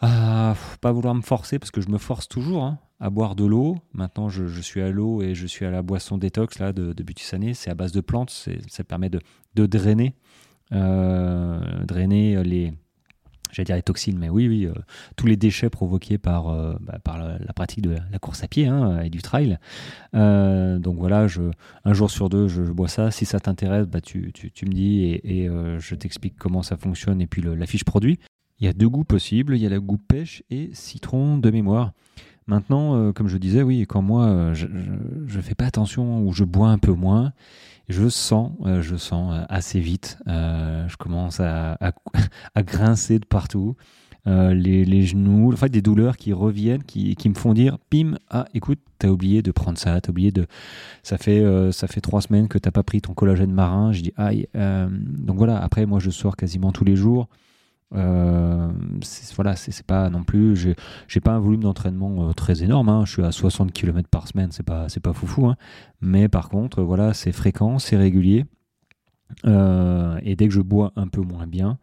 à 0.00 0.54
pas 0.80 0.92
vouloir 0.92 1.14
me 1.14 1.22
forcer, 1.22 1.58
parce 1.58 1.70
que 1.70 1.80
je 1.80 1.88
me 1.88 1.98
force 1.98 2.28
toujours. 2.28 2.64
Hein, 2.64 2.78
à 3.02 3.08
boire 3.08 3.34
de 3.34 3.46
l'eau. 3.46 3.78
Maintenant, 3.94 4.28
je, 4.28 4.60
suis 4.60 4.82
à 4.82 4.90
l'eau 4.90 5.22
et 5.22 5.34
je 5.34 5.46
suis 5.46 5.64
à 5.64 5.70
la 5.70 5.80
boisson 5.80 6.18
détox 6.18 6.58
là 6.58 6.74
de, 6.74 6.92
de 6.92 7.02
Butusané. 7.02 7.54
C'est 7.54 7.70
à 7.70 7.74
base 7.74 7.92
de 7.92 8.02
plantes. 8.02 8.46
Ça 8.68 8.84
permet 8.84 9.08
de, 9.08 9.20
de 9.54 9.64
drainer 9.64 10.14
euh, 10.72 11.84
drainer 11.84 12.42
les, 12.44 12.72
j'allais 13.52 13.64
dire 13.64 13.76
les 13.76 13.82
toxines, 13.82 14.18
mais 14.18 14.28
oui, 14.28 14.48
oui, 14.48 14.66
euh, 14.66 14.72
tous 15.16 15.26
les 15.26 15.36
déchets 15.36 15.70
provoqués 15.70 16.18
par, 16.18 16.48
euh, 16.48 16.74
bah, 16.80 16.98
par 17.02 17.18
la, 17.18 17.38
pratique 17.54 17.82
de 17.82 17.96
la, 18.10 18.18
course 18.18 18.42
à 18.42 18.48
pied 18.48 18.66
hein, 18.66 19.00
et 19.00 19.10
du 19.10 19.22
trail. 19.22 19.58
donc 20.12 20.96
voilà, 20.96 21.26
je, 21.26 21.42
un 21.84 21.92
jour 21.92 22.10
sur 22.10 22.28
deux, 22.28 22.48
je, 22.48 22.62
bois 22.62 22.88
ça. 22.88 23.10
Si 23.10 23.24
ça 23.24 23.40
t'intéresse, 23.40 23.86
bah, 23.86 24.00
tu, 24.00 24.32
tu, 24.32 24.50
tu, 24.50 24.66
me 24.66 24.72
dis 24.72 25.20
et, 25.24 25.48
je 25.78 25.94
t'explique 25.94 26.36
comment 26.38 26.62
ça 26.62 26.76
fonctionne 26.76 27.20
et 27.20 27.26
puis 27.26 27.42
le, 27.42 27.54
la 27.54 27.66
fiche 27.66 27.84
produit. 27.84 28.18
Il 28.58 28.66
y 28.66 28.68
a 28.68 28.72
deux 28.72 28.88
goûts 28.88 29.04
possibles, 29.04 29.56
il 29.56 29.62
y 29.62 29.66
a 29.66 29.70
le 29.70 29.80
goût 29.80 29.96
pêche 29.96 30.42
et 30.50 30.70
citron 30.74 31.38
de 31.38 31.50
mémoire. 31.50 31.92
Maintenant, 32.46 33.12
comme 33.12 33.28
je 33.28 33.38
disais, 33.38 33.62
oui, 33.62 33.86
quand 33.88 34.02
moi 34.02 34.52
je 34.54 34.66
ne 34.66 35.42
fais 35.42 35.54
pas 35.54 35.66
attention 35.66 36.26
ou 36.26 36.32
je 36.32 36.44
bois 36.44 36.68
un 36.68 36.78
peu 36.78 36.92
moins, 36.92 37.32
je 37.90 38.08
sens, 38.08 38.52
euh, 38.64 38.82
je 38.82 38.96
sens 38.96 39.34
euh, 39.34 39.44
assez 39.48 39.80
vite, 39.80 40.18
euh, 40.28 40.88
je 40.88 40.96
commence 40.96 41.40
à, 41.40 41.76
à, 41.80 42.62
grincer 42.62 43.18
de 43.18 43.26
partout. 43.26 43.76
les, 44.26 44.84
les, 44.84 45.02
genoux, 45.02 45.52
en 45.52 45.56
fait 45.56 45.70
des 45.70 45.82
douleurs 45.82 46.16
qui 46.16 46.32
reviennent, 46.32 46.84
qui, 46.84 47.16
qui 47.16 47.28
me 47.28 47.34
font 47.34 47.52
dire, 47.52 47.78
pim, 47.90 48.16
ah 48.30 48.46
écoute, 48.54 48.78
t'as 48.98 49.08
oublié 49.08 49.42
de 49.42 49.50
prendre 49.50 49.78
ça, 49.78 50.00
t'as 50.00 50.10
oublié 50.10 50.30
de, 50.30 50.46
ça 51.02 51.18
fait 51.18 51.42
ça 51.72 51.88
fait 51.88 52.00
trois 52.00 52.20
semaines 52.20 52.46
que 52.46 52.58
t'as 52.58 52.70
pas 52.70 52.82
pris 52.82 53.00
ton 53.00 53.14
collagène 53.14 53.50
marin. 53.52 53.92
Je 53.92 54.02
dis 54.02 54.12
aïe, 54.16 54.46
donc 54.54 55.38
voilà. 55.38 55.60
Après 55.60 55.86
moi 55.86 55.98
je 56.00 56.10
sors 56.10 56.36
quasiment 56.36 56.70
tous 56.70 56.84
les 56.84 56.96
jours. 56.96 57.28
Euh, 57.94 58.70
voilà, 59.34 59.56
c'est 59.56 59.86
pas 59.86 60.10
non 60.10 60.22
plus. 60.22 60.56
J'ai 61.08 61.20
pas 61.20 61.32
un 61.32 61.40
volume 61.40 61.62
d'entraînement 61.62 62.28
euh, 62.28 62.32
très 62.32 62.62
énorme. 62.62 62.88
Hein. 62.88 63.04
Je 63.04 63.12
suis 63.12 63.24
à 63.24 63.32
60 63.32 63.72
km 63.72 64.08
par 64.08 64.28
semaine, 64.28 64.52
c'est 64.52 64.62
pas 64.62 64.86
pas 65.02 65.12
foufou. 65.12 65.46
Hein. 65.46 65.56
Mais 66.00 66.28
par 66.28 66.48
contre, 66.48 66.82
voilà, 66.82 67.14
c'est 67.14 67.32
fréquent, 67.32 67.78
c'est 67.78 67.96
régulier. 67.96 68.44
Euh, 69.46 70.18
et 70.22 70.34
dès 70.34 70.48
que 70.48 70.54
je 70.54 70.60
bois 70.60 70.92
un 70.96 71.06
peu 71.06 71.20
moins 71.20 71.46
bien, 71.46 71.78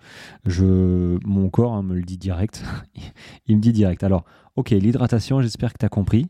je, 0.46 1.18
mon 1.26 1.50
corps 1.50 1.74
hein, 1.74 1.84
me 1.84 1.96
le 1.96 2.04
dit 2.04 2.18
direct. 2.18 2.64
il 3.48 3.58
me 3.58 3.62
dit 3.62 3.72
direct. 3.74 4.04
Alors, 4.04 4.26
ok, 4.56 4.72
l'hydratation, 4.72 5.42
j'espère 5.42 5.74
que 5.74 5.78
tu 5.80 5.86
as 5.86 5.90
compris. 5.90 6.28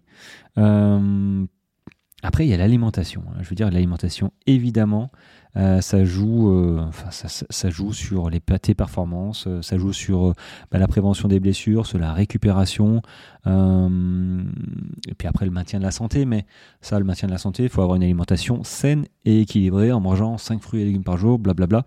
Après, 2.23 2.47
il 2.47 2.49
y 2.49 2.53
a 2.53 2.57
l'alimentation. 2.57 3.23
Je 3.41 3.47
veux 3.47 3.55
dire, 3.55 3.69
l'alimentation, 3.69 4.31
évidemment, 4.47 5.11
euh, 5.55 5.81
ça 5.81 6.03
joue, 6.03 6.51
euh, 6.51 6.83
enfin, 6.87 7.09
ça, 7.11 7.69
joue 7.69 7.93
sur 7.93 8.29
les 8.31 8.39
tes 8.39 8.73
performances, 8.73 9.45
euh, 9.47 9.61
ça 9.61 9.77
joue 9.77 9.93
sur 9.93 10.33
bah, 10.71 10.79
la 10.79 10.87
prévention 10.87 11.27
des 11.27 11.39
blessures, 11.39 11.85
sur 11.85 11.99
la 11.99 12.13
récupération, 12.13 13.01
et 13.45 15.13
puis 15.17 15.27
après 15.27 15.45
le 15.45 15.51
maintien 15.51 15.79
de 15.79 15.83
la 15.83 15.91
santé. 15.91 16.25
Mais 16.25 16.45
ça, 16.81 16.97
le 16.97 17.05
maintien 17.05 17.27
de 17.27 17.33
la 17.33 17.37
santé, 17.37 17.63
il 17.63 17.69
faut 17.69 17.81
avoir 17.81 17.95
une 17.95 18.03
alimentation 18.03 18.63
saine 18.63 19.05
et 19.23 19.41
équilibrée 19.41 19.91
en 19.91 19.99
mangeant 19.99 20.37
5 20.37 20.61
fruits 20.61 20.81
et 20.81 20.85
légumes 20.85 21.03
par 21.03 21.17
jour, 21.17 21.39
blablabla. 21.39 21.85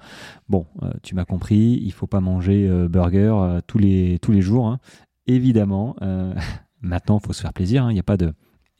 Bon, 0.48 0.66
tu 1.02 1.14
m'as 1.16 1.24
compris, 1.24 1.80
il 1.82 1.92
faut 1.92 2.06
pas 2.06 2.20
manger 2.20 2.66
burger 2.88 3.58
tous 3.66 3.78
les 3.78 4.18
tous 4.20 4.32
les 4.32 4.42
jours, 4.42 4.68
hein. 4.68 4.78
évidemment. 5.26 5.96
maintenant, 6.80 7.18
il 7.22 7.26
faut 7.26 7.32
se 7.32 7.42
faire 7.42 7.52
plaisir. 7.52 7.84
Hein. 7.84 7.90
Il 7.90 7.94
n'y 7.94 8.00
a 8.00 8.04
pas 8.04 8.16
de, 8.16 8.32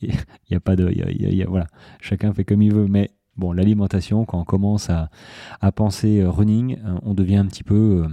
il 0.09 0.15
y 0.51 0.55
a 0.55 0.61
pas 0.61 0.77
de, 0.77 0.91
y 0.91 1.45
voilà, 1.45 1.67
chacun 2.01 2.33
fait 2.33 2.45
comme 2.45 2.63
il 2.63 2.73
veut, 2.73 2.87
mais 2.87 3.11
bon, 3.37 3.53
l'alimentation, 3.53 4.25
quand 4.25 4.41
on 4.41 4.45
commence 4.45 4.91
à, 4.91 5.11
à 5.61 5.73
penser 5.73 6.25
running, 6.25 6.79
on 7.03 7.15
devient 7.15 7.37
un 7.37 7.47
petit 7.47 7.65
peu 7.65 8.07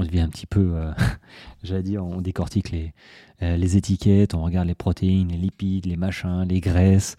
on 0.00 0.04
devient 0.04 0.20
un 0.20 0.28
petit 0.28 0.46
peu, 0.46 0.72
euh, 0.74 0.92
j'allais 1.62 1.82
dire, 1.82 2.04
on 2.04 2.20
décortique 2.20 2.70
les, 2.70 2.94
euh, 3.42 3.56
les 3.56 3.76
étiquettes, 3.76 4.34
on 4.34 4.42
regarde 4.42 4.66
les 4.66 4.74
protéines, 4.74 5.28
les 5.28 5.36
lipides, 5.36 5.86
les 5.86 5.96
machins, 5.96 6.44
les 6.48 6.60
graisses, 6.60 7.16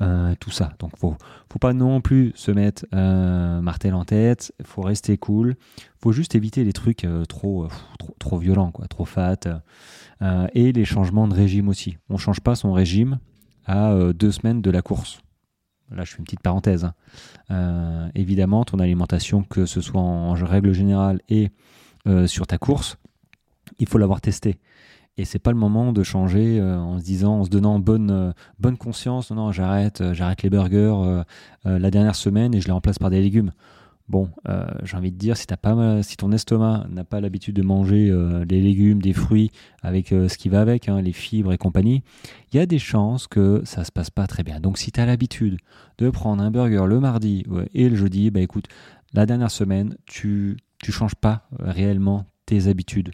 euh, 0.00 0.34
tout 0.40 0.50
ça. 0.50 0.72
Donc 0.78 0.96
faut, 0.96 1.16
faut 1.50 1.58
pas 1.58 1.72
non 1.72 2.00
plus 2.00 2.32
se 2.34 2.50
mettre 2.50 2.86
martel 2.92 3.94
en 3.94 4.04
tête, 4.04 4.52
faut 4.64 4.82
rester 4.82 5.16
cool, 5.16 5.54
faut 6.00 6.12
juste 6.12 6.34
éviter 6.34 6.64
les 6.64 6.72
trucs 6.72 7.06
trop, 7.28 7.68
trop, 7.98 8.16
trop, 8.18 8.38
violents, 8.38 8.72
quoi, 8.72 8.86
trop 8.88 9.04
fat, 9.04 9.40
et 10.54 10.72
les 10.72 10.84
changements 10.84 11.28
de 11.28 11.34
régime 11.34 11.68
aussi. 11.68 11.98
On 12.08 12.16
change 12.16 12.40
pas 12.40 12.54
son 12.54 12.72
régime 12.72 13.18
à 13.66 13.94
deux 14.12 14.32
semaines 14.32 14.62
de 14.62 14.70
la 14.70 14.82
course. 14.82 15.20
Là, 15.90 16.04
je 16.04 16.12
fais 16.12 16.18
une 16.18 16.24
petite 16.24 16.40
parenthèse. 16.40 16.90
Hein. 17.50 18.10
évidemment, 18.14 18.64
ton 18.64 18.78
alimentation, 18.78 19.42
que 19.42 19.66
ce 19.66 19.80
soit 19.80 20.00
en 20.00 20.32
règle 20.32 20.72
générale 20.72 21.20
et 21.28 21.50
euh, 22.06 22.26
sur 22.26 22.46
ta 22.46 22.58
course, 22.58 22.98
il 23.78 23.88
faut 23.88 23.98
l'avoir 23.98 24.20
testé. 24.20 24.58
Et 25.16 25.24
c'est 25.24 25.38
pas 25.38 25.52
le 25.52 25.56
moment 25.56 25.92
de 25.92 26.02
changer 26.02 26.58
euh, 26.60 26.76
en 26.78 26.98
se 26.98 27.04
disant, 27.04 27.40
en 27.40 27.44
se 27.44 27.50
donnant 27.50 27.78
bonne, 27.78 28.10
euh, 28.10 28.32
bonne 28.58 28.76
conscience, 28.76 29.30
non, 29.30 29.36
non 29.36 29.52
j'arrête, 29.52 30.12
j'arrête 30.12 30.42
les 30.42 30.50
burgers 30.50 31.22
la 31.64 31.90
dernière 31.90 32.14
semaine 32.14 32.54
et 32.54 32.60
je 32.60 32.66
les 32.66 32.72
remplace 32.72 32.98
par 32.98 33.10
des 33.10 33.22
légumes. 33.22 33.52
Bon, 34.06 34.28
j'ai 34.82 34.96
envie 34.98 35.12
de 35.12 35.16
dire, 35.16 35.36
si, 35.36 35.46
as 35.50 35.56
pas, 35.56 36.02
si 36.02 36.18
ton 36.18 36.30
estomac 36.30 36.86
n'a 36.90 37.04
pas 37.04 37.22
l'habitude 37.22 37.56
de 37.56 37.62
manger 37.62 38.12
des 38.46 38.60
légumes, 38.60 39.00
des 39.00 39.14
fruits 39.14 39.50
avec 39.82 40.08
ce 40.08 40.36
qui 40.36 40.50
va 40.50 40.60
avec, 40.60 40.90
hein, 40.90 41.00
les 41.00 41.12
fibres 41.12 41.54
et 41.54 41.58
compagnie, 41.58 42.02
il 42.52 42.56
y 42.56 42.60
a 42.60 42.66
des 42.66 42.78
chances 42.78 43.26
que 43.26 43.62
ça 43.64 43.82
se 43.82 43.90
passe 43.90 44.10
pas 44.10 44.26
très 44.26 44.42
bien. 44.42 44.60
Donc 44.60 44.76
si 44.76 44.92
tu 44.92 45.00
as 45.00 45.06
l'habitude 45.06 45.56
de 45.96 46.10
prendre 46.10 46.42
un 46.42 46.50
burger 46.50 46.84
le 46.86 47.00
mardi 47.00 47.46
et 47.72 47.88
le 47.88 47.96
jeudi, 47.96 48.30
bah 48.30 48.40
écoute, 48.40 48.66
la 49.14 49.24
dernière 49.24 49.50
semaine, 49.50 49.96
tu 50.04 50.58
tu 50.84 50.92
changes 50.92 51.14
pas 51.14 51.48
euh, 51.60 51.70
réellement 51.70 52.26
tes 52.46 52.68
habitudes. 52.68 53.10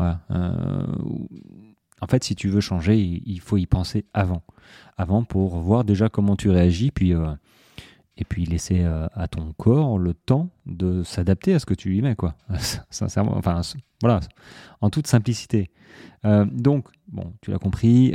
Euh, 0.00 0.14
en 2.00 2.06
fait, 2.06 2.22
si 2.22 2.34
tu 2.34 2.48
veux 2.48 2.60
changer, 2.60 2.98
il 2.98 3.40
faut 3.40 3.56
y 3.56 3.66
penser 3.66 4.04
avant. 4.12 4.42
Avant 4.98 5.24
pour 5.24 5.58
voir 5.58 5.84
déjà 5.84 6.08
comment 6.08 6.36
tu 6.36 6.50
réagis, 6.50 6.90
puis, 6.90 7.14
euh, 7.14 7.32
et 8.16 8.24
puis 8.24 8.44
laisser 8.44 8.84
à 8.84 9.28
ton 9.28 9.52
corps 9.54 9.98
le 9.98 10.14
temps 10.14 10.50
de 10.66 11.02
s'adapter 11.02 11.54
à 11.54 11.58
ce 11.58 11.66
que 11.66 11.74
tu 11.74 11.88
lui 11.88 12.00
mets. 12.00 12.14
Quoi. 12.14 12.36
Sincèrement, 12.90 13.36
enfin, 13.36 13.60
voilà, 14.00 14.20
en 14.80 14.90
toute 14.90 15.06
simplicité. 15.06 15.70
donc, 16.24 16.86
bon, 17.08 17.32
tu 17.40 17.50
l'as 17.50 17.58
compris. 17.58 18.14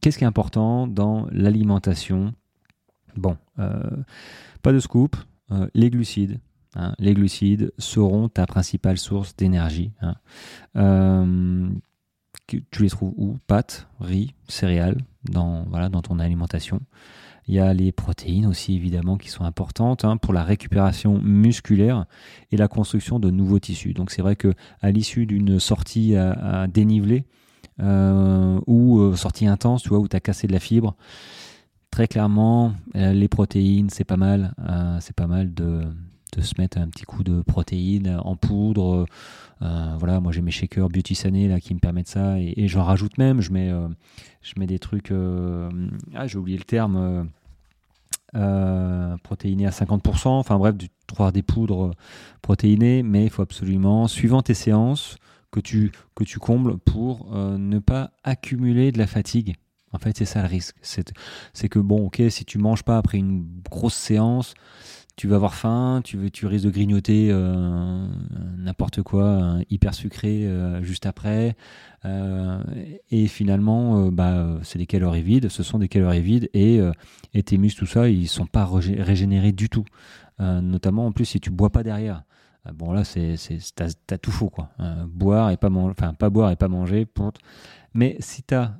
Qu'est-ce 0.00 0.18
qui 0.18 0.24
est 0.24 0.26
important 0.26 0.86
dans 0.86 1.26
l'alimentation? 1.32 2.34
Bon, 3.16 3.36
pas 3.56 4.72
de 4.72 4.78
scoop, 4.78 5.16
les 5.74 5.88
glucides, 5.88 6.38
Hein, 6.74 6.94
les 6.98 7.12
glucides 7.12 7.72
seront 7.78 8.28
ta 8.28 8.46
principale 8.46 8.96
source 8.96 9.36
d'énergie. 9.36 9.92
Hein. 10.00 10.14
Euh, 10.76 11.68
tu 12.46 12.82
les 12.82 12.88
trouves 12.88 13.12
où? 13.16 13.38
Pâtes, 13.46 13.88
riz, 14.00 14.34
céréales 14.48 14.98
dans, 15.24 15.64
voilà, 15.64 15.88
dans 15.88 16.02
ton 16.02 16.18
alimentation. 16.18 16.80
Il 17.48 17.54
y 17.54 17.58
a 17.58 17.74
les 17.74 17.92
protéines 17.92 18.46
aussi 18.46 18.76
évidemment 18.76 19.16
qui 19.16 19.28
sont 19.28 19.44
importantes 19.44 20.04
hein, 20.04 20.16
pour 20.16 20.32
la 20.32 20.44
récupération 20.44 21.18
musculaire 21.20 22.06
et 22.50 22.56
la 22.56 22.68
construction 22.68 23.18
de 23.18 23.30
nouveaux 23.30 23.58
tissus. 23.58 23.94
Donc 23.94 24.10
c'est 24.10 24.22
vrai 24.22 24.36
que 24.36 24.54
à 24.80 24.90
l'issue 24.90 25.26
d'une 25.26 25.58
sortie 25.58 26.14
à, 26.16 26.66
dénivelé 26.68 27.24
euh, 27.80 28.60
ou 28.66 29.00
euh, 29.00 29.16
sortie 29.16 29.46
intense, 29.46 29.82
tu 29.82 29.88
vois, 29.88 29.98
où 29.98 30.08
tu 30.08 30.16
as 30.16 30.20
cassé 30.20 30.46
de 30.46 30.52
la 30.52 30.60
fibre, 30.60 30.94
très 31.90 32.06
clairement 32.06 32.74
les 32.94 33.28
protéines 33.28 33.90
c'est 33.90 34.04
pas 34.04 34.16
mal, 34.16 34.54
c'est 35.00 35.16
pas 35.16 35.26
mal 35.26 35.52
de, 35.52 35.82
de 36.36 36.40
se 36.42 36.54
mettre 36.58 36.78
un 36.78 36.88
petit 36.88 37.04
coup 37.04 37.22
de 37.22 37.42
protéines 37.42 38.18
en 38.24 38.36
poudre. 38.36 39.06
Euh, 39.62 39.94
voilà, 39.98 40.20
moi 40.20 40.32
j'ai 40.32 40.40
mes 40.40 40.50
shakers 40.50 40.88
Beauty 40.88 41.14
Sané 41.14 41.46
là 41.46 41.60
qui 41.60 41.74
me 41.74 41.78
permettent 41.78 42.08
ça 42.08 42.38
et, 42.38 42.68
j'en 42.68 42.84
rajoute 42.84 43.18
même. 43.18 43.40
Je 43.40 43.52
mets, 43.52 43.70
euh, 43.70 43.88
je 44.42 44.54
mets 44.58 44.66
des 44.66 44.78
trucs. 44.78 45.10
Euh, 45.10 45.70
ah, 46.14 46.26
j'ai 46.26 46.38
oublié 46.38 46.58
le 46.58 46.64
terme. 46.64 47.28
protéinés 49.22 49.66
à 49.66 49.70
50%. 49.70 50.28
Enfin 50.28 50.58
bref, 50.58 50.76
du 50.76 50.88
trouver 51.06 51.32
des 51.32 51.42
poudres 51.42 51.92
protéinées, 52.40 53.02
mais 53.02 53.24
il 53.24 53.30
faut 53.30 53.42
absolument, 53.42 54.08
suivant 54.08 54.42
tes 54.42 54.54
séances, 54.54 55.16
que 55.50 55.60
tu, 55.60 55.92
que 56.14 56.24
tu 56.24 56.38
combles 56.38 56.78
pour 56.78 57.30
ne 57.36 57.78
pas 57.78 58.12
accumuler 58.24 58.90
de 58.90 58.98
la 58.98 59.06
fatigue. 59.06 59.56
En 59.92 59.98
fait, 59.98 60.16
c'est 60.16 60.24
ça 60.24 60.40
le 60.40 60.48
risque. 60.48 60.76
C'est 60.82 61.68
que 61.68 61.78
bon, 61.78 62.06
ok, 62.06 62.22
si 62.30 62.44
tu 62.46 62.56
manges 62.56 62.82
pas 62.82 62.96
après 62.96 63.18
une 63.18 63.46
grosse 63.70 63.94
séance, 63.94 64.54
tu 65.16 65.28
vas 65.28 65.36
avoir 65.36 65.54
faim, 65.54 66.00
tu, 66.02 66.30
tu 66.30 66.46
risques 66.46 66.64
de 66.64 66.70
grignoter 66.70 67.28
euh, 67.30 68.06
n'importe 68.56 69.02
quoi, 69.02 69.58
hyper 69.68 69.94
sucré 69.94 70.46
euh, 70.46 70.82
juste 70.82 71.06
après. 71.06 71.56
Euh, 72.04 72.62
et 73.10 73.26
finalement, 73.26 74.10
bah, 74.10 74.58
c'est 74.62 74.78
des 74.78 74.86
calories 74.86 75.22
vides, 75.22 75.48
ce 75.48 75.62
sont 75.62 75.78
des 75.78 75.88
calories 75.88 76.22
vides 76.22 76.50
et, 76.54 76.80
et 77.34 77.42
tes 77.42 77.58
muscles, 77.58 77.80
tout 77.80 77.86
ça, 77.86 78.08
ils 78.08 78.28
sont 78.28 78.46
pas 78.46 78.68
régénérés 78.98 79.52
du 79.52 79.68
tout. 79.68 79.84
notamment 80.38 81.06
en 81.06 81.12
plus 81.12 81.26
si 81.26 81.40
tu 81.40 81.50
bois 81.50 81.70
pas 81.70 81.82
derrière. 81.82 82.24
Bon 82.74 82.92
là, 82.92 83.02
c'est, 83.04 83.36
t'as, 83.74 83.88
as 84.10 84.18
tout 84.18 84.30
faux 84.30 84.50
quoi. 84.50 84.70
boire 85.08 85.50
et 85.50 85.56
pas 85.56 85.68
manger, 85.70 85.94
enfin 85.98 86.14
pas 86.14 86.30
boire 86.30 86.50
et 86.50 86.56
pas 86.56 86.68
manger. 86.68 87.06
Mais 87.94 88.16
si 88.20 88.42
t'as 88.42 88.72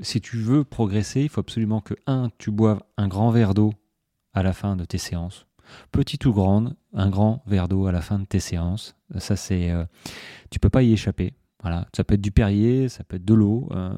si 0.00 0.20
tu 0.20 0.36
veux 0.36 0.64
progresser, 0.64 1.22
il 1.22 1.28
faut 1.28 1.40
absolument 1.40 1.80
que 1.80 1.94
un, 2.06 2.30
tu 2.38 2.50
boives 2.50 2.82
un 2.98 3.08
grand 3.08 3.30
verre 3.30 3.54
d'eau 3.54 3.72
à 4.36 4.42
la 4.42 4.52
fin 4.52 4.76
de 4.76 4.84
tes 4.84 4.98
séances. 4.98 5.46
Petite 5.90 6.26
ou 6.26 6.32
grande, 6.32 6.76
un 6.92 7.08
grand 7.08 7.42
verre 7.46 7.66
d'eau 7.66 7.86
à 7.86 7.92
la 7.92 8.00
fin 8.00 8.20
de 8.20 8.24
tes 8.24 8.38
séances. 8.38 8.94
Ça, 9.18 9.34
c'est, 9.34 9.70
euh, 9.70 9.84
tu 10.50 10.60
peux 10.60 10.70
pas 10.70 10.84
y 10.84 10.92
échapper. 10.92 11.34
Voilà, 11.62 11.88
ça 11.96 12.04
peut 12.04 12.14
être 12.14 12.20
du 12.20 12.30
Perrier, 12.30 12.88
ça 12.88 13.02
peut 13.02 13.16
être 13.16 13.24
de 13.24 13.34
l'eau. 13.34 13.68
Euh, 13.72 13.90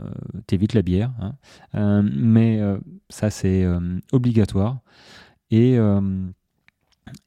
T'évites 0.46 0.72
la 0.72 0.80
bière, 0.80 1.12
hein. 1.20 1.34
euh, 1.74 2.02
mais 2.02 2.60
euh, 2.60 2.78
ça 3.10 3.28
c'est 3.28 3.66
obligatoire. 4.12 4.78
Et 5.50 5.76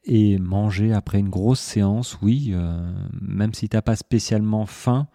et 0.04 0.38
manger 0.38 0.94
après 0.94 1.20
une 1.20 1.30
grosse 1.30 1.60
séance, 1.60 2.20
oui, 2.22 2.54
même 3.20 3.54
si 3.54 3.68
t'as 3.68 3.82
pas 3.82 3.96
spécialement 3.96 4.66
faim, 4.66 5.08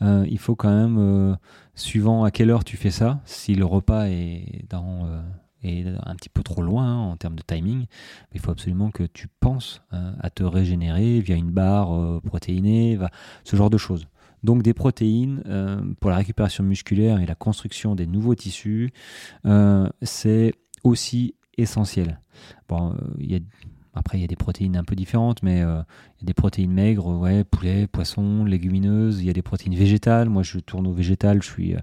il 0.00 0.38
faut 0.38 0.54
quand 0.54 0.70
même, 0.70 1.38
suivant 1.74 2.24
à 2.24 2.30
quelle 2.30 2.50
heure 2.50 2.64
tu 2.64 2.76
fais 2.76 2.90
ça, 2.90 3.20
si 3.24 3.54
le 3.54 3.64
repas 3.64 4.06
est 4.08 4.66
dans 4.68 5.06
et 5.62 5.84
un 6.04 6.14
petit 6.14 6.28
peu 6.28 6.42
trop 6.42 6.62
loin 6.62 6.98
en 6.98 7.16
termes 7.16 7.36
de 7.36 7.42
timing. 7.42 7.86
il 8.34 8.40
faut 8.40 8.50
absolument 8.50 8.90
que 8.90 9.04
tu 9.04 9.28
penses 9.40 9.82
euh, 9.92 10.12
à 10.20 10.30
te 10.30 10.42
régénérer 10.42 11.20
via 11.20 11.36
une 11.36 11.50
barre 11.50 11.94
euh, 11.94 12.20
protéinée, 12.20 12.98
ce 13.44 13.56
genre 13.56 13.70
de 13.70 13.78
choses. 13.78 14.06
Donc 14.42 14.62
des 14.62 14.74
protéines 14.74 15.42
euh, 15.46 15.80
pour 16.00 16.10
la 16.10 16.16
récupération 16.16 16.64
musculaire 16.64 17.20
et 17.20 17.26
la 17.26 17.36
construction 17.36 17.94
des 17.94 18.06
nouveaux 18.06 18.34
tissus, 18.34 18.92
c'est 20.02 20.54
aussi 20.82 21.34
essentiel. 21.56 22.20
Bon, 22.68 22.96
il 23.18 23.30
y 23.30 23.36
a 23.36 23.40
après, 23.94 24.16
il 24.16 24.22
y 24.22 24.24
a 24.24 24.26
des 24.26 24.36
protéines 24.36 24.76
un 24.76 24.84
peu 24.84 24.94
différentes, 24.94 25.42
mais 25.42 25.60
euh, 25.60 25.82
il 26.16 26.22
y 26.22 26.24
a 26.24 26.26
des 26.26 26.34
protéines 26.34 26.72
maigres, 26.72 27.18
ouais, 27.18 27.44
poulet, 27.44 27.86
poisson, 27.86 28.44
légumineuses. 28.44 29.20
Il 29.20 29.26
y 29.26 29.30
a 29.30 29.34
des 29.34 29.42
protéines 29.42 29.74
végétales. 29.74 30.30
Moi, 30.30 30.42
je 30.42 30.58
tourne 30.60 30.86
au 30.86 30.92
végétal. 30.92 31.42
Je 31.42 31.48
suis, 31.50 31.74
euh, 31.74 31.80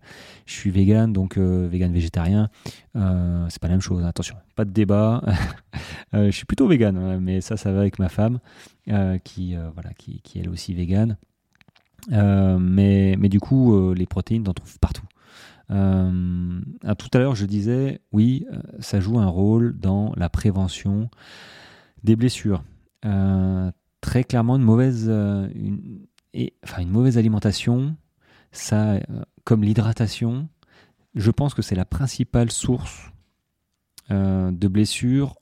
je 0.47 0.69
vegan, 0.71 1.13
donc 1.13 1.37
euh, 1.37 1.67
vegan 1.71 1.93
végétarien. 1.93 2.49
c'est 2.95 3.59
pas 3.61 3.67
la 3.67 3.73
même 3.73 3.81
chose. 3.81 4.03
Attention, 4.05 4.35
pas 4.55 4.65
de 4.65 4.71
débat. 4.71 5.21
je 6.13 6.31
suis 6.31 6.45
plutôt 6.45 6.67
vegan, 6.67 6.97
hein, 6.97 7.19
mais 7.19 7.41
ça, 7.41 7.57
ça 7.57 7.71
va 7.71 7.81
avec 7.81 7.99
ma 7.99 8.09
femme, 8.09 8.39
qui, 9.23 9.55
voilà, 9.73 9.93
qui, 9.93 10.21
qui 10.21 10.39
elle 10.39 10.49
aussi 10.49 10.73
vegan. 10.73 11.15
mais, 12.09 13.29
du 13.29 13.39
coup, 13.39 13.93
les 13.93 14.07
protéines, 14.07 14.43
t'en 14.43 14.53
trouves 14.53 14.79
partout. 14.79 15.05
tout 15.69 15.73
à 15.75 17.19
l'heure, 17.19 17.35
je 17.35 17.45
disais, 17.45 18.01
oui, 18.11 18.47
ça 18.79 18.99
joue 18.99 19.19
un 19.19 19.27
rôle 19.27 19.77
dans 19.79 20.11
la 20.17 20.29
prévention 20.29 21.11
des 22.03 22.15
blessures. 22.15 22.63
Euh, 23.05 23.71
très 24.01 24.23
clairement, 24.23 24.55
une 24.55 24.63
mauvaise, 24.63 25.05
euh, 25.07 25.47
et, 26.33 26.53
enfin, 26.63 26.81
une 26.81 26.89
mauvaise 26.89 27.17
alimentation, 27.17 27.95
ça, 28.51 28.93
euh, 28.93 29.01
comme 29.43 29.63
l'hydratation, 29.63 30.47
je 31.15 31.31
pense 31.31 31.53
que 31.53 31.61
c'est 31.61 31.75
la 31.75 31.85
principale 31.85 32.51
source 32.51 33.11
de 34.11 34.67
blessures 34.67 35.35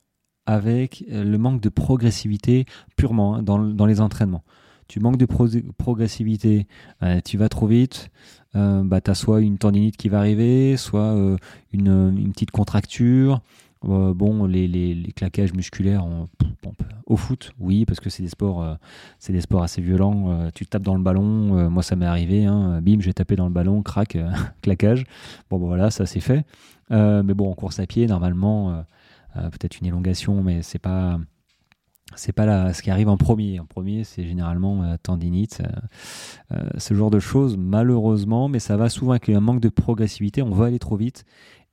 avec 0.46 1.06
le 1.10 1.38
manque 1.38 1.62
de 1.62 1.70
progressivité 1.70 2.66
purement 2.98 3.36
hein, 3.36 3.42
dans, 3.42 3.60
dans, 3.60 3.86
les 3.86 4.02
entraînements. 4.02 4.44
Tu 4.90 5.00
manques 5.00 5.16
de 5.16 5.26
progressivité, 5.26 6.68
tu 7.24 7.38
vas 7.38 7.48
trop 7.48 7.68
vite, 7.68 8.10
bah, 8.54 9.00
tu 9.00 9.10
as 9.10 9.16
soit 9.16 9.40
une 9.40 9.58
tendinite 9.58 9.96
qui 9.96 10.10
va 10.10 10.20
arriver, 10.20 10.76
soit 10.76 11.38
une, 11.72 12.18
une, 12.18 12.32
petite 12.34 12.52
contracture, 12.52 13.42
euh, 13.86 14.14
bon, 14.14 14.46
les, 14.46 14.68
les, 14.68 14.94
les, 14.96 15.12
claquages 15.12 15.54
musculaires 15.54 16.06
au 17.06 17.16
foot, 17.16 17.52
oui, 17.60 17.86
parce 17.86 18.00
que 18.00 18.10
c'est 18.10 18.24
des 18.24 18.30
sports, 18.30 18.62
euh, 18.62 18.74
c'est 19.20 19.34
des 19.34 19.42
sports 19.42 19.64
assez 19.64 19.82
violents. 19.82 20.32
Euh, 20.32 20.50
tu 20.54 20.66
tapes 20.66 20.84
dans 20.84 20.96
le 20.96 21.02
ballon, 21.02 21.70
moi 21.70 21.84
ça 21.84 21.96
m'est 21.96 22.06
arrivé, 22.06 22.46
hein, 22.46 22.82
bim, 22.82 23.00
j'ai 23.00 23.14
tapé 23.14 23.36
dans 23.36 23.46
le 23.46 23.54
ballon, 23.54 23.82
crac, 23.84 24.18
claquage. 24.62 25.06
Bon, 25.50 25.58
voilà, 25.58 25.92
ça 25.92 26.06
c'est 26.06 26.20
fait. 26.20 26.46
mais 26.90 27.34
bon, 27.34 27.52
en 27.52 27.54
course 27.54 27.80
à 27.80 27.86
pied, 27.86 28.08
normalement, 28.08 28.84
peut-être 29.36 29.80
une 29.80 29.88
élongation, 29.88 30.42
mais 30.42 30.62
c'est 30.62 30.80
pas 30.80 31.20
c'est 32.16 32.32
pas 32.32 32.74
ce 32.74 32.82
qui 32.82 32.90
arrive 32.90 33.10
en 33.10 33.18
premier. 33.18 33.60
En 33.60 33.66
premier, 33.66 34.04
c'est 34.06 34.24
généralement 34.24 34.98
tendinite, 35.04 35.62
ce 36.78 36.94
genre 36.94 37.12
de 37.12 37.20
choses, 37.20 37.58
malheureusement, 37.58 38.48
mais 38.50 38.60
ça 38.60 38.76
va 38.76 38.90
souvent 38.90 39.12
avec 39.12 39.30
un 39.30 39.40
manque 39.40 39.60
de 39.60 39.70
progressivité. 39.70 40.42
On 40.42 40.52
va 40.52 40.66
aller 40.66 40.80
trop 40.80 40.96
vite 40.96 41.26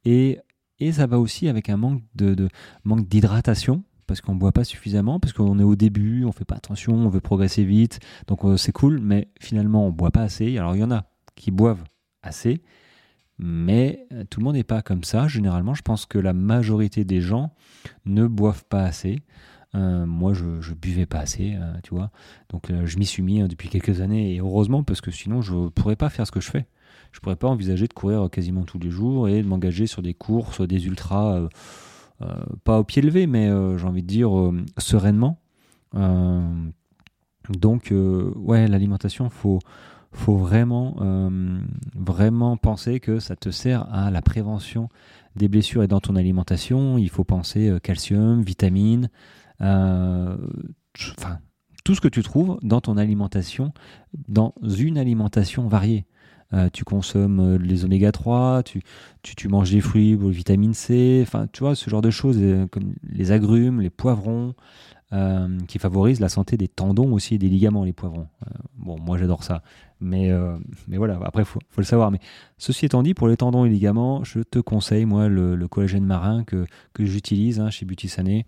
et, 0.04 0.38
et 0.80 0.92
ça 0.92 1.06
va 1.06 1.18
aussi 1.18 1.48
avec 1.48 1.68
un 1.68 1.76
manque 1.76 2.02
de, 2.14 2.48
manque 2.84 3.08
d'hydratation 3.08 3.84
parce 4.06 4.20
qu'on 4.20 4.34
ne 4.34 4.38
boit 4.38 4.52
pas 4.52 4.64
suffisamment, 4.64 5.18
parce 5.18 5.32
qu'on 5.32 5.58
est 5.58 5.64
au 5.64 5.76
début, 5.76 6.24
on 6.24 6.32
fait 6.32 6.44
pas 6.44 6.56
attention, 6.56 6.92
on 6.94 7.08
veut 7.08 7.20
progresser 7.20 7.64
vite, 7.64 8.00
donc 8.26 8.44
euh, 8.44 8.58
c'est 8.58 8.72
cool, 8.72 9.00
mais 9.00 9.28
finalement 9.40 9.86
on 9.86 9.90
boit 9.90 10.10
pas 10.10 10.22
assez. 10.22 10.58
Alors 10.58 10.76
il 10.76 10.80
y 10.80 10.84
en 10.84 10.90
a 10.90 11.06
qui 11.36 11.50
boivent 11.50 11.84
assez, 12.22 12.62
mais 13.38 14.06
euh, 14.12 14.24
tout 14.28 14.40
le 14.40 14.44
monde 14.44 14.56
n'est 14.56 14.62
pas 14.62 14.82
comme 14.82 15.04
ça. 15.04 15.26
Généralement, 15.26 15.74
je 15.74 15.82
pense 15.82 16.04
que 16.04 16.18
la 16.18 16.34
majorité 16.34 17.04
des 17.04 17.20
gens 17.20 17.54
ne 18.04 18.26
boivent 18.26 18.64
pas 18.66 18.82
assez. 18.82 19.20
Euh, 19.74 20.04
moi, 20.06 20.34
je, 20.34 20.44
ne 20.44 20.74
buvais 20.74 21.06
pas 21.06 21.20
assez, 21.20 21.56
tu 21.82 21.94
vois. 21.94 22.10
Donc, 22.50 22.70
je 22.84 22.98
m'y 22.98 23.06
suis 23.06 23.22
mis 23.22 23.40
hein, 23.40 23.48
depuis 23.48 23.68
quelques 23.68 24.02
années, 24.02 24.34
et 24.34 24.38
heureusement, 24.38 24.84
parce 24.84 25.00
que 25.00 25.10
sinon, 25.10 25.42
je 25.42 25.54
ne 25.54 25.68
pourrais 25.68 25.96
pas 25.96 26.10
faire 26.10 26.26
ce 26.26 26.30
que 26.30 26.40
je 26.40 26.50
fais. 26.50 26.66
Je 27.14 27.21
pourrais 27.21 27.37
pas 27.37 27.49
envisager 27.49 27.87
de 27.87 27.92
courir 27.94 28.28
quasiment 28.28 28.64
tous 28.64 28.78
les 28.78 28.90
jours 28.90 29.28
et 29.28 29.40
de 29.40 29.47
m'engager 29.47 29.87
sur 29.87 30.02
des 30.02 30.14
courses, 30.14 30.61
des 30.61 30.85
ultras 30.87 31.49
euh, 32.23 32.44
pas 32.62 32.78
au 32.78 32.85
pied 32.85 33.02
levé, 33.02 33.26
mais 33.26 33.49
euh, 33.49 33.76
j'ai 33.76 33.87
envie 33.87 34.02
de 34.02 34.09
dire 34.09 34.37
euh, 34.37 34.64
sereinement. 34.78 35.38
donc, 37.50 37.92
ouais, 37.92 38.68
l'alimentation, 38.68 39.30
faut 39.30 39.59
faut 40.12 40.37
vraiment, 40.37 40.94
penser 42.56 43.00
que 43.00 43.18
ça 43.18 43.35
te 43.35 43.50
sert 43.50 43.92
à 43.92 44.12
la 44.12 44.23
prévention 44.23 44.88
des 45.35 45.49
blessures 45.49 45.83
et 45.83 45.88
dans 45.88 46.00
ton 46.00 46.14
alimentation, 46.14 46.99
il 46.99 47.11
faut 47.11 47.25
penser 47.25 47.76
calcium, 47.83 48.40
vitamines, 48.42 49.11
enfin 49.61 51.38
tout 51.83 51.97
ce 51.97 52.00
que 52.00 52.06
tu 52.06 52.23
trouves 52.23 52.59
dans 52.62 52.80
ton 52.80 52.97
alimentation, 52.97 53.73
dans 54.28 54.54
une 54.62 54.99
alimentation 54.99 55.66
variée. 55.66 56.06
Euh, 56.52 56.68
tu 56.72 56.84
consommes 56.84 57.40
euh, 57.40 57.58
les 57.58 57.84
oméga 57.84 58.12
3, 58.12 58.62
tu, 58.62 58.82
tu, 59.22 59.48
manges 59.48 59.70
des 59.70 59.80
fruits, 59.80 60.16
le 60.16 60.28
vitamine 60.28 60.74
C, 60.74 61.20
enfin 61.26 61.46
tu 61.52 61.60
vois 61.60 61.74
ce 61.74 61.88
genre 61.88 62.02
de 62.02 62.10
choses 62.10 62.36
euh, 62.38 62.66
comme 62.70 62.94
les 63.02 63.32
agrumes, 63.32 63.80
les 63.80 63.90
poivrons, 63.90 64.54
qui 65.68 65.78
favorisent 65.78 66.18
la 66.18 66.28
santé 66.28 66.56
des 66.56 66.66
tendons 66.66 67.12
aussi 67.12 67.36
et 67.36 67.38
des 67.38 67.48
ligaments 67.48 67.84
les 67.84 67.92
poivrons. 67.92 68.26
bon 68.76 68.98
moi 68.98 69.16
j'adore 69.16 69.44
ça, 69.44 69.62
mais, 70.00 70.32
mais 70.88 70.96
voilà 70.96 71.20
après 71.22 71.44
faut, 71.44 71.60
faut 71.70 71.80
le 71.80 71.86
savoir. 71.86 72.10
Mais 72.10 72.18
ceci 72.58 72.86
étant 72.86 73.04
dit 73.04 73.14
pour 73.14 73.28
les 73.28 73.36
tendons 73.36 73.64
et 73.64 73.68
ligaments, 73.68 74.24
je 74.24 74.40
te 74.40 74.58
conseille 74.58 75.04
moi 75.04 75.28
le, 75.28 75.68
collagène 75.68 76.04
marin 76.04 76.42
que, 76.42 76.66
que 76.94 77.04
j'utilise 77.04 77.60
hein, 77.60 77.70
chez 77.70 77.86
Sané 78.08 78.44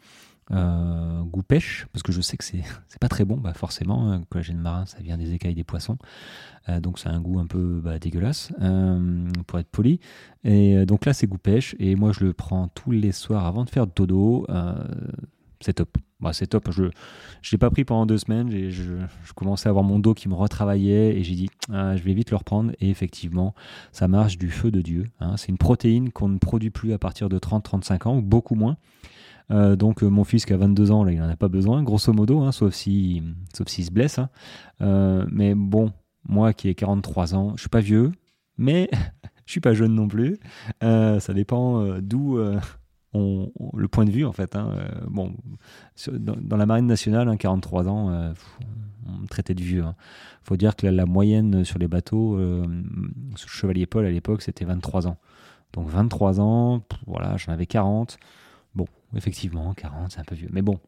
euh, 0.52 1.22
goût 1.22 1.42
pêche, 1.42 1.86
parce 1.92 2.04
que 2.04 2.12
je 2.12 2.20
sais 2.20 2.36
que 2.36 2.44
c'est, 2.44 2.62
c'est 2.88 3.00
pas 3.00 3.08
très 3.08 3.24
bon, 3.24 3.36
bah 3.36 3.52
forcément, 3.52 4.16
le 4.16 4.24
collagène 4.26 4.58
marin, 4.58 4.86
ça 4.86 4.98
vient 5.00 5.18
des 5.18 5.32
écailles 5.32 5.54
des 5.54 5.64
poissons, 5.64 5.98
euh, 6.68 6.80
donc 6.80 6.98
c'est 6.98 7.08
un 7.08 7.20
goût 7.20 7.40
un 7.40 7.46
peu 7.46 7.80
bah, 7.82 7.98
dégueulasse, 7.98 8.52
euh, 8.60 9.28
pour 9.46 9.58
être 9.58 9.68
poli. 9.68 10.00
Et 10.44 10.86
donc 10.86 11.04
là, 11.04 11.12
c'est 11.12 11.26
goût 11.26 11.38
pêche, 11.38 11.74
et 11.78 11.96
moi 11.96 12.12
je 12.12 12.24
le 12.24 12.32
prends 12.32 12.68
tous 12.68 12.92
les 12.92 13.12
soirs 13.12 13.44
avant 13.44 13.64
de 13.64 13.70
faire 13.70 13.86
dodo, 13.86 14.46
c'est 15.60 15.74
top. 15.74 15.96
Bah, 16.18 16.32
c'est 16.32 16.46
top, 16.46 16.70
je 16.70 16.84
ne 16.84 16.90
l'ai 17.52 17.58
pas 17.58 17.68
pris 17.68 17.84
pendant 17.84 18.06
deux 18.06 18.16
semaines, 18.16 18.50
je, 18.50 18.68
je, 18.70 19.32
commençais 19.34 19.68
à 19.68 19.70
avoir 19.70 19.84
mon 19.84 19.98
dos 19.98 20.14
qui 20.14 20.30
me 20.30 20.34
retravaillait, 20.34 21.14
et 21.18 21.22
j'ai 21.22 21.34
dit, 21.34 21.50
ah, 21.70 21.94
je 21.94 22.02
vais 22.04 22.14
vite 22.14 22.30
le 22.30 22.36
reprendre, 22.36 22.72
et 22.80 22.88
effectivement, 22.88 23.54
ça 23.92 24.08
marche 24.08 24.38
du 24.38 24.48
feu 24.48 24.70
de 24.70 24.80
Dieu. 24.80 25.04
Hein. 25.20 25.36
C'est 25.36 25.48
une 25.48 25.58
protéine 25.58 26.12
qu'on 26.12 26.28
ne 26.28 26.38
produit 26.38 26.70
plus 26.70 26.94
à 26.94 26.98
partir 26.98 27.28
de 27.28 27.38
30-35 27.38 28.08
ans, 28.08 28.16
ou 28.16 28.22
beaucoup 28.22 28.54
moins. 28.54 28.78
Euh, 29.50 29.76
donc 29.76 30.02
euh, 30.02 30.08
mon 30.08 30.24
fils 30.24 30.44
qui 30.44 30.52
a 30.52 30.56
22 30.56 30.90
ans, 30.90 31.04
là, 31.04 31.12
il 31.12 31.18
n'en 31.18 31.28
a 31.28 31.36
pas 31.36 31.48
besoin, 31.48 31.82
grosso 31.82 32.12
modo, 32.12 32.40
hein, 32.40 32.52
sauf 32.52 32.74
s'il 32.74 33.34
sauf 33.54 33.68
s'il 33.68 33.84
se 33.84 33.90
blesse. 33.90 34.18
Hein. 34.18 34.28
Euh, 34.80 35.24
mais 35.30 35.54
bon, 35.54 35.92
moi 36.28 36.52
qui 36.52 36.68
ai 36.68 36.74
43 36.74 37.34
ans, 37.34 37.52
je 37.56 37.60
suis 37.60 37.68
pas 37.68 37.80
vieux, 37.80 38.12
mais 38.58 38.90
je 39.46 39.52
suis 39.52 39.60
pas 39.60 39.74
jeune 39.74 39.94
non 39.94 40.08
plus. 40.08 40.38
ça 40.80 41.34
dépend 41.34 41.98
d'où 42.00 42.38
on, 43.12 43.50
le 43.74 43.88
point 43.88 44.04
de 44.04 44.10
vue 44.10 44.24
en 44.24 44.32
fait. 44.32 44.56
Hein. 44.56 44.74
bon, 45.08 45.34
dans, 46.12 46.56
la 46.56 46.66
marine 46.66 46.86
nationale, 46.86 47.34
43 47.36 47.88
ans, 47.88 48.32
on 49.06 49.18
me 49.18 49.26
traitait 49.28 49.54
de 49.54 49.62
vieux. 49.62 49.84
Il 49.84 50.48
faut 50.48 50.56
dire 50.56 50.74
que 50.74 50.86
la, 50.86 51.06
moyenne 51.06 51.64
sur 51.64 51.78
les 51.78 51.88
bateaux, 51.88 52.40
Chevalier 53.36 53.86
Paul 53.86 54.04
à 54.04 54.10
l'époque, 54.10 54.42
c'était 54.42 54.64
23 54.64 55.06
ans. 55.06 55.18
Donc 55.72 55.88
23 55.88 56.40
ans, 56.40 56.82
voilà, 57.06 57.36
j'en 57.36 57.52
avais 57.52 57.66
40 57.66 58.18
effectivement, 59.14 59.74
40, 59.74 60.12
c'est 60.12 60.20
un 60.20 60.24
peu 60.24 60.34
vieux. 60.34 60.48
Mais 60.50 60.62
bon, 60.62 60.80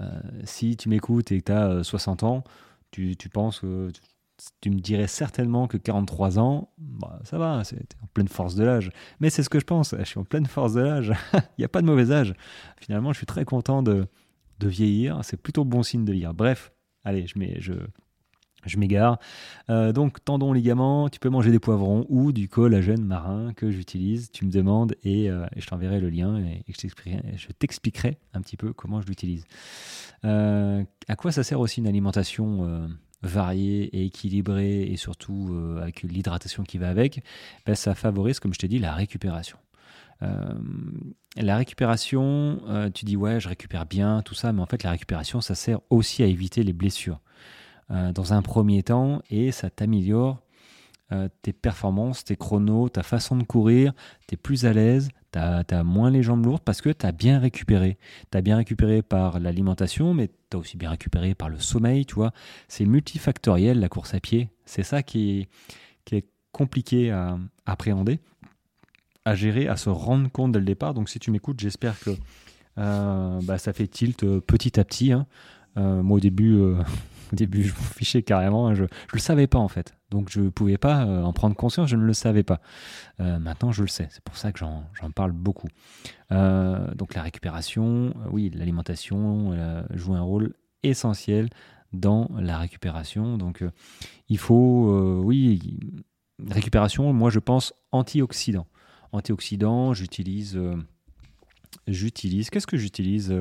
euh, 0.00 0.20
si 0.44 0.76
tu 0.76 0.88
m'écoutes 0.88 1.32
et 1.32 1.40
que 1.40 1.46
tu 1.46 1.52
as 1.52 1.84
60 1.84 2.22
ans, 2.22 2.44
tu, 2.90 3.16
penses 3.32 3.60
que 3.60 3.90
tu, 4.60 4.70
me 4.70 4.80
dirais 4.80 5.06
certainement 5.06 5.68
que 5.68 5.76
43 5.76 6.38
ans, 6.38 6.70
bah, 6.78 7.20
ça 7.24 7.38
va, 7.38 7.62
c'est 7.64 7.94
en 8.02 8.06
pleine 8.12 8.28
force 8.28 8.54
de 8.54 8.64
l'âge. 8.64 8.90
Mais 9.20 9.30
c'est 9.30 9.42
ce 9.42 9.48
que 9.48 9.60
je 9.60 9.64
pense, 9.64 9.94
je 9.96 10.04
suis 10.04 10.18
en 10.18 10.24
pleine 10.24 10.46
force 10.46 10.74
de 10.74 10.80
l'âge. 10.80 11.12
Il 11.34 11.60
n'y 11.60 11.64
a 11.64 11.68
pas 11.68 11.82
de 11.82 11.86
mauvais 11.86 12.10
âge. 12.10 12.34
Finalement, 12.80 13.12
je 13.12 13.18
suis 13.18 13.26
très 13.26 13.44
content 13.44 13.82
de, 13.82 14.06
de 14.58 14.68
vieillir. 14.68 15.20
C'est 15.22 15.36
plutôt 15.36 15.64
bon 15.64 15.82
signe 15.82 16.04
de 16.04 16.12
vieillir. 16.12 16.34
Bref, 16.34 16.72
allez, 17.04 17.26
je, 17.26 17.38
mets, 17.38 17.60
je, 17.60 17.74
je 18.66 18.78
m'égare. 18.78 19.18
Euh, 19.68 19.92
donc, 19.92 20.24
tendons, 20.24 20.52
ligaments, 20.52 21.08
tu 21.08 21.18
peux 21.18 21.28
manger 21.28 21.50
des 21.50 21.58
poivrons 21.58 22.06
ou 22.08 22.32
du 22.32 22.48
collagène 22.48 23.04
marin 23.04 23.52
que 23.54 23.70
j'utilise. 23.70 24.30
Tu 24.30 24.44
me 24.44 24.50
demandes 24.50 24.94
et, 25.02 25.30
euh, 25.30 25.46
je 25.56 25.66
t'enverrai 25.66 26.00
le 26.00 26.10
lien 26.10 26.38
et, 26.38 26.62
je 26.68 27.46
t'expliquerai 27.58 28.18
un 28.34 28.40
petit 28.40 28.56
peu 28.56 28.72
comment 28.72 29.00
je 29.00 29.06
l'utilise. 29.06 29.44
Euh, 30.24 30.84
à 31.08 31.16
quoi 31.16 31.32
ça 31.32 31.42
sert 31.42 31.60
aussi 31.60 31.80
une 31.80 31.86
alimentation 31.86 32.88
variée 33.22 33.84
et 33.96 34.06
équilibrée 34.06 34.82
et 34.82 34.96
surtout 34.96 35.56
avec 35.80 36.02
l'hydratation 36.02 36.62
qui 36.62 36.78
va 36.78 36.88
avec? 36.88 37.22
Ben, 37.66 37.74
Ça 37.74 37.94
favorise, 37.94 38.40
comme 38.40 38.54
je 38.54 38.58
t'ai 38.58 38.68
dit, 38.68 38.78
la 38.78 38.94
récupération. 38.94 39.58
la 40.20 41.56
récupération, 41.56 42.60
tu 42.94 43.04
dis 43.04 43.16
ouais, 43.16 43.40
je 43.40 43.48
récupère 43.48 43.86
bien, 43.86 44.22
tout 44.22 44.34
ça, 44.34 44.52
mais 44.52 44.60
en 44.60 44.66
fait, 44.66 44.82
la 44.82 44.90
récupération, 44.90 45.40
ça 45.40 45.54
sert 45.54 45.80
aussi 45.90 46.22
à 46.22 46.26
éviter 46.26 46.62
les 46.62 46.72
blessures. 46.72 47.20
Euh, 47.92 48.12
dans 48.12 48.32
un 48.32 48.42
premier 48.42 48.84
temps 48.84 49.20
et 49.30 49.50
ça 49.50 49.68
t'améliore 49.68 50.40
euh, 51.10 51.28
tes 51.42 51.52
performances, 51.52 52.24
tes 52.24 52.36
chronos, 52.36 52.88
ta 52.88 53.02
façon 53.02 53.36
de 53.36 53.42
courir, 53.42 53.92
tu 54.28 54.34
es 54.34 54.36
plus 54.36 54.64
à 54.64 54.72
l'aise, 54.72 55.08
tu 55.32 55.40
as, 55.40 55.82
moins 55.82 56.08
les 56.08 56.22
jambes 56.22 56.44
lourdes 56.44 56.62
parce 56.62 56.80
que 56.80 56.90
tu 56.90 57.04
as 57.04 57.10
bien 57.10 57.40
récupéré. 57.40 57.98
Tu 58.30 58.38
as 58.38 58.42
bien 58.42 58.56
récupéré 58.56 59.02
par 59.02 59.40
l'alimentation, 59.40 60.14
mais 60.14 60.28
tu 60.28 60.56
as 60.56 60.60
aussi 60.60 60.76
bien 60.76 60.90
récupéré 60.90 61.34
par 61.34 61.48
le 61.48 61.58
sommeil, 61.58 62.06
tu 62.06 62.14
vois. 62.14 62.32
C'est 62.68 62.84
multifactoriel 62.84 63.80
la 63.80 63.88
course 63.88 64.14
à 64.14 64.20
pied. 64.20 64.50
C'est 64.64 64.84
ça 64.84 65.02
qui 65.02 65.48
est, 66.12 66.26
compliqué 66.52 67.12
à, 67.12 67.38
appréhender, 67.64 68.18
à 69.24 69.36
gérer, 69.36 69.68
à 69.68 69.76
se 69.76 69.88
rendre 69.88 70.28
compte 70.30 70.50
dès 70.50 70.58
le 70.58 70.64
départ. 70.64 70.94
Donc 70.94 71.08
si 71.08 71.20
tu 71.20 71.30
m'écoutes, 71.30 71.60
j'espère 71.60 71.98
que 72.00 72.10
euh, 72.78 73.40
bah, 73.44 73.58
ça 73.58 73.72
fait 73.72 73.86
tilt 73.86 74.24
petit 74.40 74.78
à 74.78 74.84
petit. 74.84 75.12
Hein. 75.12 75.26
moi 75.76 76.16
au 76.16 76.20
début, 76.20 76.58
au 77.32 77.36
début, 77.36 77.62
je 77.62 77.72
m'en 77.72 77.80
fichais 77.80 78.22
carrément. 78.22 78.68
Hein, 78.68 78.74
je 78.74 78.82
ne 78.82 78.88
le 79.12 79.18
savais 79.18 79.46
pas 79.46 79.58
en 79.58 79.68
fait. 79.68 79.94
Donc 80.10 80.28
je 80.30 80.40
ne 80.40 80.48
pouvais 80.50 80.78
pas 80.78 81.04
euh, 81.04 81.22
en 81.22 81.32
prendre 81.32 81.54
conscience, 81.54 81.88
je 81.88 81.96
ne 81.96 82.04
le 82.04 82.12
savais 82.12 82.42
pas. 82.42 82.60
Euh, 83.20 83.38
maintenant, 83.38 83.72
je 83.72 83.82
le 83.82 83.88
sais. 83.88 84.08
C'est 84.10 84.22
pour 84.22 84.36
ça 84.36 84.52
que 84.52 84.58
j'en 84.58 85.10
parle 85.14 85.32
beaucoup. 85.32 85.68
Euh, 86.32 86.94
donc 86.94 87.14
la 87.14 87.22
récupération, 87.22 88.14
oui, 88.30 88.50
l'alimentation 88.54 89.56
joue 89.94 90.14
un 90.14 90.20
rôle 90.20 90.54
essentiel 90.82 91.48
dans 91.92 92.30
la 92.38 92.58
récupération. 92.58 93.38
Donc 93.38 93.64
il 94.28 94.38
faut, 94.38 95.20
oui, 95.24 95.78
récupération, 96.48 97.12
moi 97.12 97.30
je 97.30 97.38
pense 97.38 97.74
antioxydant. 97.92 98.66
Antioxydant, 99.12 99.92
j'utilise 99.92 100.58
j'utilise. 101.86 102.50
Qu'est-ce 102.50 102.66
que 102.66 102.76
j'utilise 102.76 103.32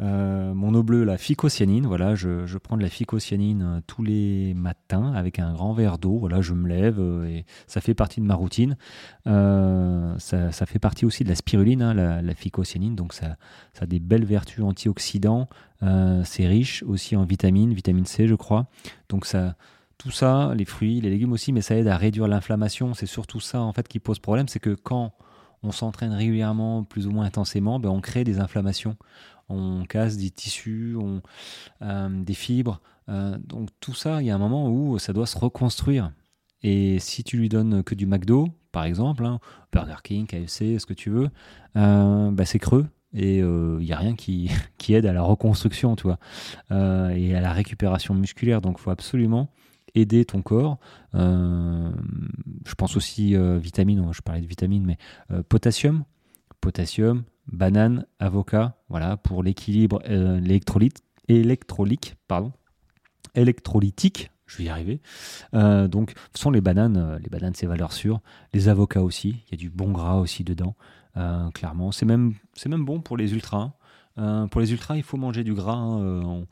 euh, 0.00 0.54
mon 0.54 0.74
eau 0.74 0.82
bleue, 0.82 1.04
la 1.04 1.18
phycocyanine, 1.18 1.86
voilà, 1.86 2.16
je, 2.16 2.58
prends 2.58 2.76
de 2.76 2.82
la 2.82 2.88
phycocyanine 2.88 3.62
euh, 3.62 3.80
tous 3.86 4.02
les 4.02 4.52
matins 4.54 5.12
avec 5.14 5.38
un 5.38 5.52
grand 5.52 5.72
verre 5.72 5.98
d'eau. 5.98 6.18
Voilà, 6.18 6.40
je 6.40 6.52
me 6.52 6.68
lève 6.68 6.98
euh, 6.98 7.26
et 7.26 7.44
ça 7.68 7.80
fait 7.80 7.94
partie 7.94 8.20
de 8.20 8.26
ma 8.26 8.34
routine. 8.34 8.76
ça, 9.24 10.66
fait 10.66 10.78
partie 10.80 11.04
aussi 11.04 11.22
de 11.22 11.28
la 11.28 11.36
spiruline, 11.36 11.82
hein, 11.82 11.94
la, 11.94 12.22
la, 12.22 12.32
donc 12.90 13.12
ça, 13.12 13.36
ça, 13.72 13.84
a 13.84 13.86
des 13.86 14.00
belles 14.00 14.24
vertus 14.24 14.64
antioxydants. 14.64 15.48
c'est 16.24 16.46
riche 16.46 16.82
aussi 16.82 17.16
en 17.16 17.24
vitamines, 17.24 17.72
vitamine 17.72 18.06
C, 18.06 18.26
je 18.26 18.34
crois. 18.34 18.66
Donc 19.08 19.26
ça, 19.26 19.54
tout 19.98 20.10
ça, 20.10 20.52
les 20.56 20.64
fruits, 20.64 21.00
les 21.00 21.10
légumes 21.10 21.32
aussi, 21.32 21.52
mais 21.52 21.60
ça 21.60 21.76
aide 21.76 21.86
à 21.86 21.96
réduire 21.96 22.26
l'inflammation. 22.26 22.94
C'est 22.94 23.06
surtout 23.06 23.40
ça 23.40 23.60
en 23.60 23.72
fait 23.72 23.86
qui 23.86 24.00
pose 24.00 24.18
problème, 24.18 24.48
c'est 24.48 24.60
que 24.60 24.74
quand 24.74 25.12
on 25.64 25.72
s'entraîne 25.72 26.12
régulièrement, 26.12 26.84
plus 26.84 27.06
ou 27.06 27.10
moins 27.10 27.24
intensément, 27.26 27.80
ben 27.80 27.88
on 27.88 28.00
crée 28.00 28.22
des 28.22 28.38
inflammations 28.38 28.96
on 29.48 29.84
casse 29.84 30.16
des 30.16 30.30
tissus, 30.30 30.96
on, 30.98 31.20
euh, 31.82 32.08
des 32.22 32.34
fibres. 32.34 32.80
Euh, 33.08 33.36
donc 33.38 33.68
tout 33.80 33.94
ça, 33.94 34.22
il 34.22 34.26
y 34.26 34.30
a 34.30 34.34
un 34.34 34.38
moment 34.38 34.68
où 34.70 34.98
ça 34.98 35.12
doit 35.12 35.26
se 35.26 35.38
reconstruire. 35.38 36.12
Et 36.62 36.98
si 36.98 37.24
tu 37.24 37.36
lui 37.36 37.48
donnes 37.48 37.82
que 37.82 37.94
du 37.94 38.06
McDo, 38.06 38.48
par 38.72 38.84
exemple, 38.84 39.24
hein, 39.26 39.38
Burger 39.72 39.96
King, 40.02 40.26
KFC, 40.26 40.78
ce 40.78 40.86
que 40.86 40.94
tu 40.94 41.10
veux, 41.10 41.28
euh, 41.76 42.30
bah, 42.30 42.44
c'est 42.46 42.58
creux. 42.58 42.86
et 43.12 43.38
il 43.38 43.84
n'y 43.84 43.92
a 43.92 43.98
rien 43.98 44.14
qui, 44.14 44.50
qui, 44.78 44.94
aide 44.94 45.06
à 45.06 45.12
la 45.12 45.22
reconstruction, 45.22 45.94
tu 45.94 46.04
vois, 46.04 46.18
et 46.70 47.34
à 47.34 47.40
la 47.40 47.52
récupération 47.52 48.14
musculaire. 48.14 48.60
Donc, 48.60 48.76
il 48.78 48.82
faut 48.82 48.90
absolument 48.90 49.50
aider 49.94 50.24
ton 50.24 50.42
corps. 50.42 50.78
je 51.12 52.74
pense 52.76 52.96
aussi 52.96 53.36
vitamines, 53.58 54.12
je 54.12 54.22
parlais 54.22 54.40
de 54.40 54.46
vitamines, 54.46 54.84
mais 54.84 54.98
potassium, 55.48 56.04
potassium, 56.60 57.24
banane, 57.46 58.06
avocat, 58.18 58.76
voilà, 58.88 59.16
pour 59.16 59.42
l'équilibre 59.42 60.02
électrolyte, 60.08 61.02
électrolyte, 61.28 62.16
pardon, 62.26 62.52
électrolytique, 63.34 64.30
je 64.46 64.58
vais 64.58 64.64
y 64.64 64.68
arriver. 64.68 65.00
Euh, 65.54 65.88
donc, 65.88 66.14
ce 66.34 66.42
sont 66.42 66.50
les 66.50 66.60
bananes. 66.60 66.96
Euh, 66.96 67.18
les 67.18 67.28
bananes, 67.28 67.54
c'est 67.54 67.66
valeur 67.66 67.92
sûre. 67.92 68.20
Les 68.52 68.68
avocats 68.68 69.02
aussi. 69.02 69.42
Il 69.46 69.52
y 69.52 69.54
a 69.54 69.56
du 69.56 69.70
bon 69.70 69.90
gras 69.90 70.16
aussi 70.16 70.44
dedans, 70.44 70.74
euh, 71.16 71.50
clairement. 71.50 71.92
C'est 71.92 72.06
même, 72.06 72.34
c'est 72.54 72.68
même 72.68 72.84
bon 72.84 73.00
pour 73.00 73.16
les 73.16 73.32
ultras. 73.32 73.72
Hein. 74.16 74.46
pour 74.48 74.60
les 74.60 74.70
ultras, 74.70 74.96
il 74.96 75.02
faut 75.02 75.16
manger 75.16 75.42
du 75.42 75.54
gras. 75.54 75.74
Hein. 75.74 76.44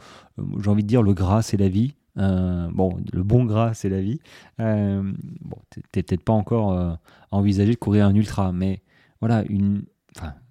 J'ai 0.58 0.68
envie 0.68 0.82
de 0.82 0.88
dire, 0.88 1.02
le 1.02 1.14
gras, 1.14 1.42
c'est 1.42 1.56
la 1.56 1.68
vie. 1.68 1.94
Bon, 2.16 2.98
le 3.12 3.22
bon 3.22 3.44
gras, 3.44 3.74
c'est 3.74 3.88
la 3.88 4.00
vie. 4.00 4.20
bon, 4.58 5.58
t'es 5.90 6.02
peut-être 6.02 6.24
pas 6.24 6.32
encore 6.32 6.98
envisagé 7.30 7.72
de 7.72 7.78
courir 7.78 8.06
un 8.06 8.14
ultra, 8.14 8.52
mais 8.52 8.82
voilà, 9.20 9.44
une, 9.48 9.84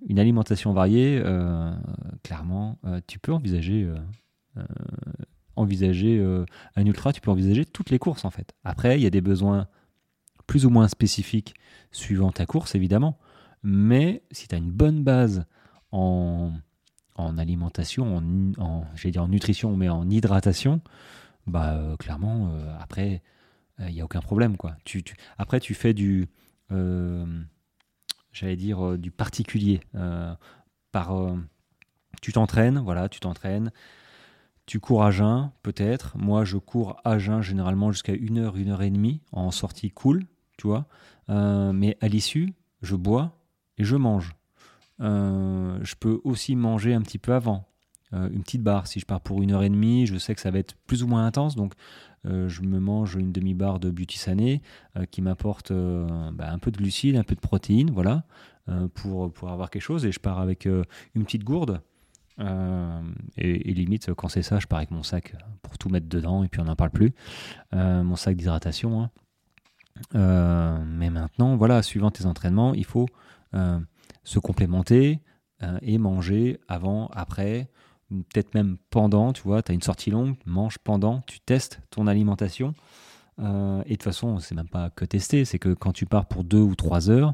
une 0.08 0.19
alimentation 0.19 0.74
variée, 0.74 1.21
clairement, 2.24 2.80
tu 3.08 3.19
peux 3.19 3.34
envisager 3.34 3.89
envisager 5.56 6.17
euh, 6.19 6.45
un 6.76 6.86
ultra, 6.86 7.13
tu 7.13 7.21
peux 7.21 7.32
envisager 7.32 7.65
toutes 7.65 7.89
les 7.89 8.00
courses 8.00 8.26
en 8.26 8.30
fait. 8.30 8.54
Après, 8.63 9.00
il 9.00 9.04
y 9.04 9.06
a 9.06 9.10
des 9.10 9.21
besoins 9.21 9.67
plus 10.47 10.65
ou 10.65 10.69
moins 10.69 10.88
spécifiques 10.88 11.54
suivant 11.91 12.32
ta 12.32 12.45
course 12.45 12.76
évidemment, 12.76 13.17
mais 13.63 14.24
si 14.32 14.47
tu 14.47 14.56
as 14.56 14.58
une 14.58 14.71
bonne 14.71 15.04
base 15.04 15.45
en, 15.91 16.52
en 17.15 17.38
alimentation, 17.38 18.17
en, 18.17 18.62
en 18.62 18.86
dire 19.04 19.24
en 19.24 19.28
nutrition, 19.28 19.76
mais 19.76 19.89
en 19.89 20.10
hydratation, 20.10 20.82
bah 21.47 21.73
euh, 21.73 21.97
clairement, 21.97 22.51
euh, 22.54 22.77
après, 22.80 23.21
il 23.80 23.93
n'y 23.93 24.01
a 24.01 24.06
aucun 24.06 24.21
problème. 24.21 24.58
Quoi. 24.58 24.75
Tu, 24.84 25.04
après, 25.38 25.60
tu 25.60 25.73
fais 25.73 25.93
du, 25.93 26.30
j'allais 26.69 28.56
dire, 28.56 28.97
du 28.97 29.10
particulier. 29.12 29.82
par, 30.91 31.36
tu 32.21 32.32
t'entraînes, 32.32 32.77
voilà, 32.80 33.10
tu 33.10 33.19
t'entraînes. 33.19 33.71
Tu 34.67 34.80
cours 34.80 35.04
à 35.04 35.12
jeun, 35.12 35.51
peut-être. 35.63 36.15
Moi, 36.17 36.45
je 36.45 36.58
cours 36.58 36.95
à 37.04 37.17
jeun 37.17 37.41
généralement 37.41 37.91
jusqu'à 37.91 38.13
1 38.13 38.38
heure, 38.38 38.56
1 38.56 38.67
heure 38.67 38.84
et 38.84 38.91
demie 38.91 39.21
en 39.32 39.51
sortie 39.51 39.89
cool, 39.89 40.23
tu 40.58 40.67
vois. 40.67 40.86
Euh, 41.30 41.73
mais 41.73 41.97
à 42.01 42.08
l'issue, 42.08 42.54
je 42.82 42.95
bois 42.95 43.38
et 43.77 43.84
je 43.84 43.95
mange. 43.95 44.36
Euh, 44.99 45.80
je 45.82 45.95
peux 45.95 46.21
aussi 46.23 46.56
manger 46.56 46.93
un 46.93 47.01
petit 47.01 47.17
peu 47.17 47.34
avant. 47.34 47.67
Euh, 48.13 48.30
une 48.32 48.43
petite 48.43 48.63
barre. 48.63 48.88
Si 48.88 49.00
je 49.00 49.06
pars 49.06 49.21
pour 49.21 49.41
une 49.41 49.52
heure 49.52 49.63
et 49.63 49.69
demie, 49.69 50.06
je 50.06 50.17
sais 50.17 50.36
que 50.36 50.41
ça 50.41 50.52
va 50.52 50.60
être 50.60 50.76
plus 50.88 51.04
ou 51.04 51.08
moins 51.08 51.26
intense. 51.26 51.56
Donc, 51.56 51.74
je 52.24 52.62
me 52.62 52.80
mange 52.80 53.15
une 53.15 53.32
demi-barre 53.32 53.80
de 53.80 53.89
Beauty 53.89 54.19
Sané 54.19 54.62
qui 55.10 55.24
m'apporte 55.24 55.71
bah, 55.71 56.52
un 56.52 56.60
peu 56.60 56.69
de 56.69 56.78
glucides, 56.78 57.15
un 57.15 57.24
peu 57.24 57.34
de 57.34 57.39
protéines, 57.39 57.89
voilà, 57.89 58.26
pour, 58.93 59.34
pour 59.34 59.50
avoir 59.50 59.71
quelque 59.71 59.82
chose. 59.82 60.06
Et 60.06 60.12
je 60.12 60.19
pars 60.19 60.38
avec 60.38 60.65
une 60.65 61.24
petite 61.24 61.43
gourde 61.43 61.82
euh, 62.39 63.02
et, 63.38 63.74
limite, 63.74 64.13
quand 64.13 64.28
c'est 64.28 64.41
ça, 64.41 64.60
je 64.60 64.67
pars 64.67 64.78
avec 64.78 64.91
mon 64.91 65.04
sac 65.04 65.36
pour 65.62 65.78
tout 65.78 65.89
mettre 65.89 66.08
dedans 66.08 66.43
et 66.43 66.47
puis 66.47 66.62
on 66.62 66.65
n'en 66.65 66.76
parle 66.76 66.91
plus. 66.91 67.13
Euh, 67.74 68.04
mon 68.04 68.15
sac 68.15 68.36
d'hydratation. 68.36 69.04
Hein. 69.04 69.10
Euh, 70.15 70.84
mais 70.86 71.10
maintenant, 71.10 71.56
voilà, 71.56 71.84
suivant 71.84 72.12
tes 72.12 72.26
entraînements, 72.26 72.74
il 72.74 72.86
faut 72.86 73.08
se 74.24 74.39
complémenter 74.39 75.19
et 75.82 75.97
manger 75.97 76.60
avant, 76.69 77.08
après, 77.08 77.69
peut-être 78.12 78.54
même 78.54 78.78
pendant. 78.89 79.34
Tu 79.34 79.41
vois, 79.43 79.62
tu 79.62 79.71
as 79.71 79.76
une 79.76 79.82
sortie 79.82 80.12
longue, 80.12 80.36
mange 80.45 80.78
pendant, 80.80 81.21
tu 81.21 81.39
testes 81.39 81.82
ton 81.89 82.08
alimentation. 82.08 82.74
et 83.39 83.43
de 83.43 83.84
toute 83.89 84.04
façon, 84.04 84.39
c'est 84.39 84.56
même 84.56 84.69
pas 84.69 84.89
que 84.89 85.06
tester, 85.06 85.45
c'est 85.45 85.60
que 85.60 85.74
quand 85.74 85.93
tu 85.93 86.06
pars 86.06 86.26
pour 86.26 86.43
deux 86.43 86.60
ou 86.62 86.76
trois 86.76 87.10
heures, 87.10 87.34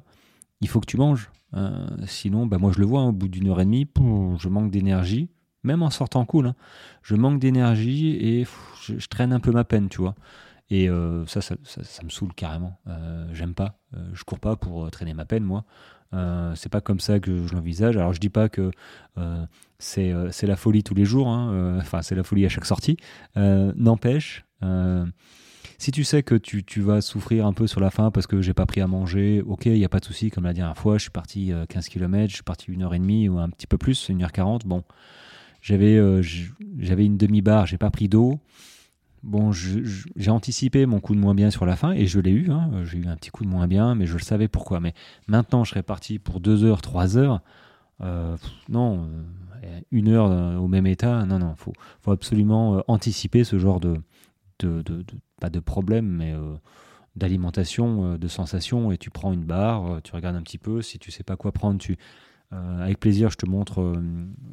il 0.62 0.68
faut 0.68 0.80
que 0.80 0.86
tu 0.86 0.98
manges. 0.98 1.30
Euh, 1.54 1.88
sinon, 2.06 2.46
bah 2.46 2.58
moi 2.58 2.72
je 2.74 2.80
le 2.80 2.86
vois, 2.86 3.02
hein, 3.02 3.10
au 3.10 3.14
bout 3.14 3.28
d'une 3.28 3.48
heure 3.50 3.62
et 3.62 3.66
demie, 3.66 3.88
je 4.38 4.50
manque 4.50 4.72
d'énergie, 4.72 5.30
même 5.64 5.82
en 5.84 5.90
sortant 5.90 6.26
cool. 6.26 6.48
Hein. 6.48 6.56
je 7.02 7.16
manque 7.16 7.40
d'énergie 7.40 8.16
et 8.16 8.46
je, 8.82 9.08
traîne 9.08 9.34
un 9.34 9.40
peu 9.40 9.52
ma 9.52 9.64
peine, 9.64 9.90
tu 9.90 10.00
vois. 10.00 10.16
Et 10.70 10.90
euh, 10.90 11.26
ça, 11.28 11.40
ça, 11.40 11.56
me 12.04 12.10
saoule 12.10 12.34
carrément. 12.34 12.78
Euh, 12.88 13.30
j'aime 13.34 13.54
pas. 13.54 13.80
je 14.12 14.24
cours 14.26 14.40
pas 14.40 14.58
pour 14.58 14.92
traîner 14.92 15.14
ma 15.14 15.24
peine, 15.24 15.44
moi. 15.44 15.64
C'est 16.12 16.72
pas 16.72 16.82
comme 16.82 17.00
ça 17.00 17.20
que 17.20 17.48
je 17.48 17.54
l'envisage. 17.54 17.98
Alors 17.98 18.14
je 18.14 18.20
dis 18.20 18.30
pas 18.30 18.50
que 18.50 18.72
c'est 19.80 20.14
la 20.44 20.56
folie 20.56 20.84
tous 20.84 20.96
les 20.96 21.06
jours. 21.06 21.28
Hein, 21.28 21.78
enfin, 21.80 22.02
c'est 22.02 22.16
la 22.16 22.24
folie 22.24 22.46
à 22.46 22.50
chaque 22.50 22.66
sortie. 22.66 22.98
N'empêche 23.36 24.46
si 25.78 25.92
tu 25.92 26.04
sais 26.04 26.24
que 26.24 26.36
tu, 26.36 26.82
vas 26.82 27.02
souffrir 27.02 27.46
un 27.46 27.54
peu 27.54 27.68
sur 27.68 27.80
la 27.80 27.92
fin 27.92 28.10
parce 28.10 28.26
que 28.26 28.42
j'ai 28.42 28.54
pas 28.54 28.66
pris 28.66 28.82
à 28.82 28.88
manger, 28.88 29.44
ok, 29.46 29.68
il 29.68 29.74
n'y 29.74 29.86
a 29.86 29.90
pas 29.90 30.00
de 30.00 30.06
souci. 30.06 30.32
Comme 30.32 30.46
la 30.46 30.54
dernière 30.54 30.78
fois, 30.78 30.98
je 30.98 31.04
suis 31.04 31.12
parti 31.12 31.52
15 31.70 31.86
euh, 31.86 31.90
km, 31.90 32.30
je 32.30 32.36
suis 32.36 32.44
parti 32.44 32.72
une 32.72 32.84
heure 32.84 32.96
et 32.96 33.00
demie 33.00 33.30
ou 33.30 33.38
un 33.38 33.50
petit 33.50 33.68
peu 33.68 33.78
plus, 33.78 34.10
une 34.10 34.24
heure 34.24 34.32
40 34.32 34.66
Bon, 34.66 34.84
j'avais 35.62 35.96
euh, 35.96 36.22
j'avais 36.80 37.06
une 37.06 37.18
demi-barre, 37.18 37.68
j'ai 37.68 37.78
pas 37.78 37.92
pris 37.92 38.10
d'eau. 38.10 38.40
Bon, 39.24 39.52
j'ai 39.52 40.32
anticipé 40.32 40.86
mon 40.86 41.00
coup 41.00 41.16
de 41.16 41.20
moins 41.20 41.36
bien 41.36 41.50
sur 41.50 41.66
la 41.66 41.76
fin 41.76 41.92
et 41.92 42.06
je 42.06 42.20
l'ai 42.20 42.32
eu. 42.32 42.52
Hein. 42.52 42.84
j'ai 42.86 43.00
eu 43.00 43.08
un 43.08 43.16
petit 43.16 43.30
coup 43.30 43.44
de 43.44 43.50
moins 43.50 43.68
bien, 43.68 43.96
mais 43.96 44.06
je 44.06 44.14
le 44.14 44.24
savais 44.24 44.48
pourquoi. 44.48 44.80
Mais 44.80 44.94
maintenant, 45.28 45.64
je 45.64 45.72
serais 45.72 45.84
parti 45.84 46.20
pour 46.20 46.40
2 46.40 46.64
heures, 46.64 46.82
3 46.82 47.18
heures. 47.18 47.42
Euh, 48.02 48.38
non, 48.70 49.10
une 49.92 50.10
heure 50.10 50.62
au 50.62 50.68
même 50.68 50.86
état, 50.86 51.26
non, 51.26 51.40
non, 51.40 51.56
il 51.58 51.74
faut, 52.02 52.12
absolument 52.12 52.84
anticiper 52.88 53.44
ce 53.44 53.58
genre 53.58 53.80
de, 53.80 54.02
pas 55.40 55.50
de 55.50 55.60
problème, 55.60 56.08
mais 56.08 56.34
euh, 56.34 56.56
d'alimentation, 57.16 58.14
euh, 58.14 58.18
de 58.18 58.28
sensation, 58.28 58.92
et 58.92 58.98
tu 58.98 59.10
prends 59.10 59.34
une 59.34 59.44
barre, 59.44 59.86
euh, 59.86 60.00
tu 60.02 60.16
regardes 60.16 60.36
un 60.36 60.42
petit 60.42 60.58
peu, 60.58 60.82
si 60.82 61.00
tu 61.00 61.12
sais 61.12 61.24
pas 61.24 61.36
quoi 61.36 61.52
prendre, 61.52 61.80
tu, 61.80 61.98
avec 62.52 63.00
plaisir, 63.00 63.30
je 63.30 63.36
te 63.36 63.46
montre, 63.46 63.94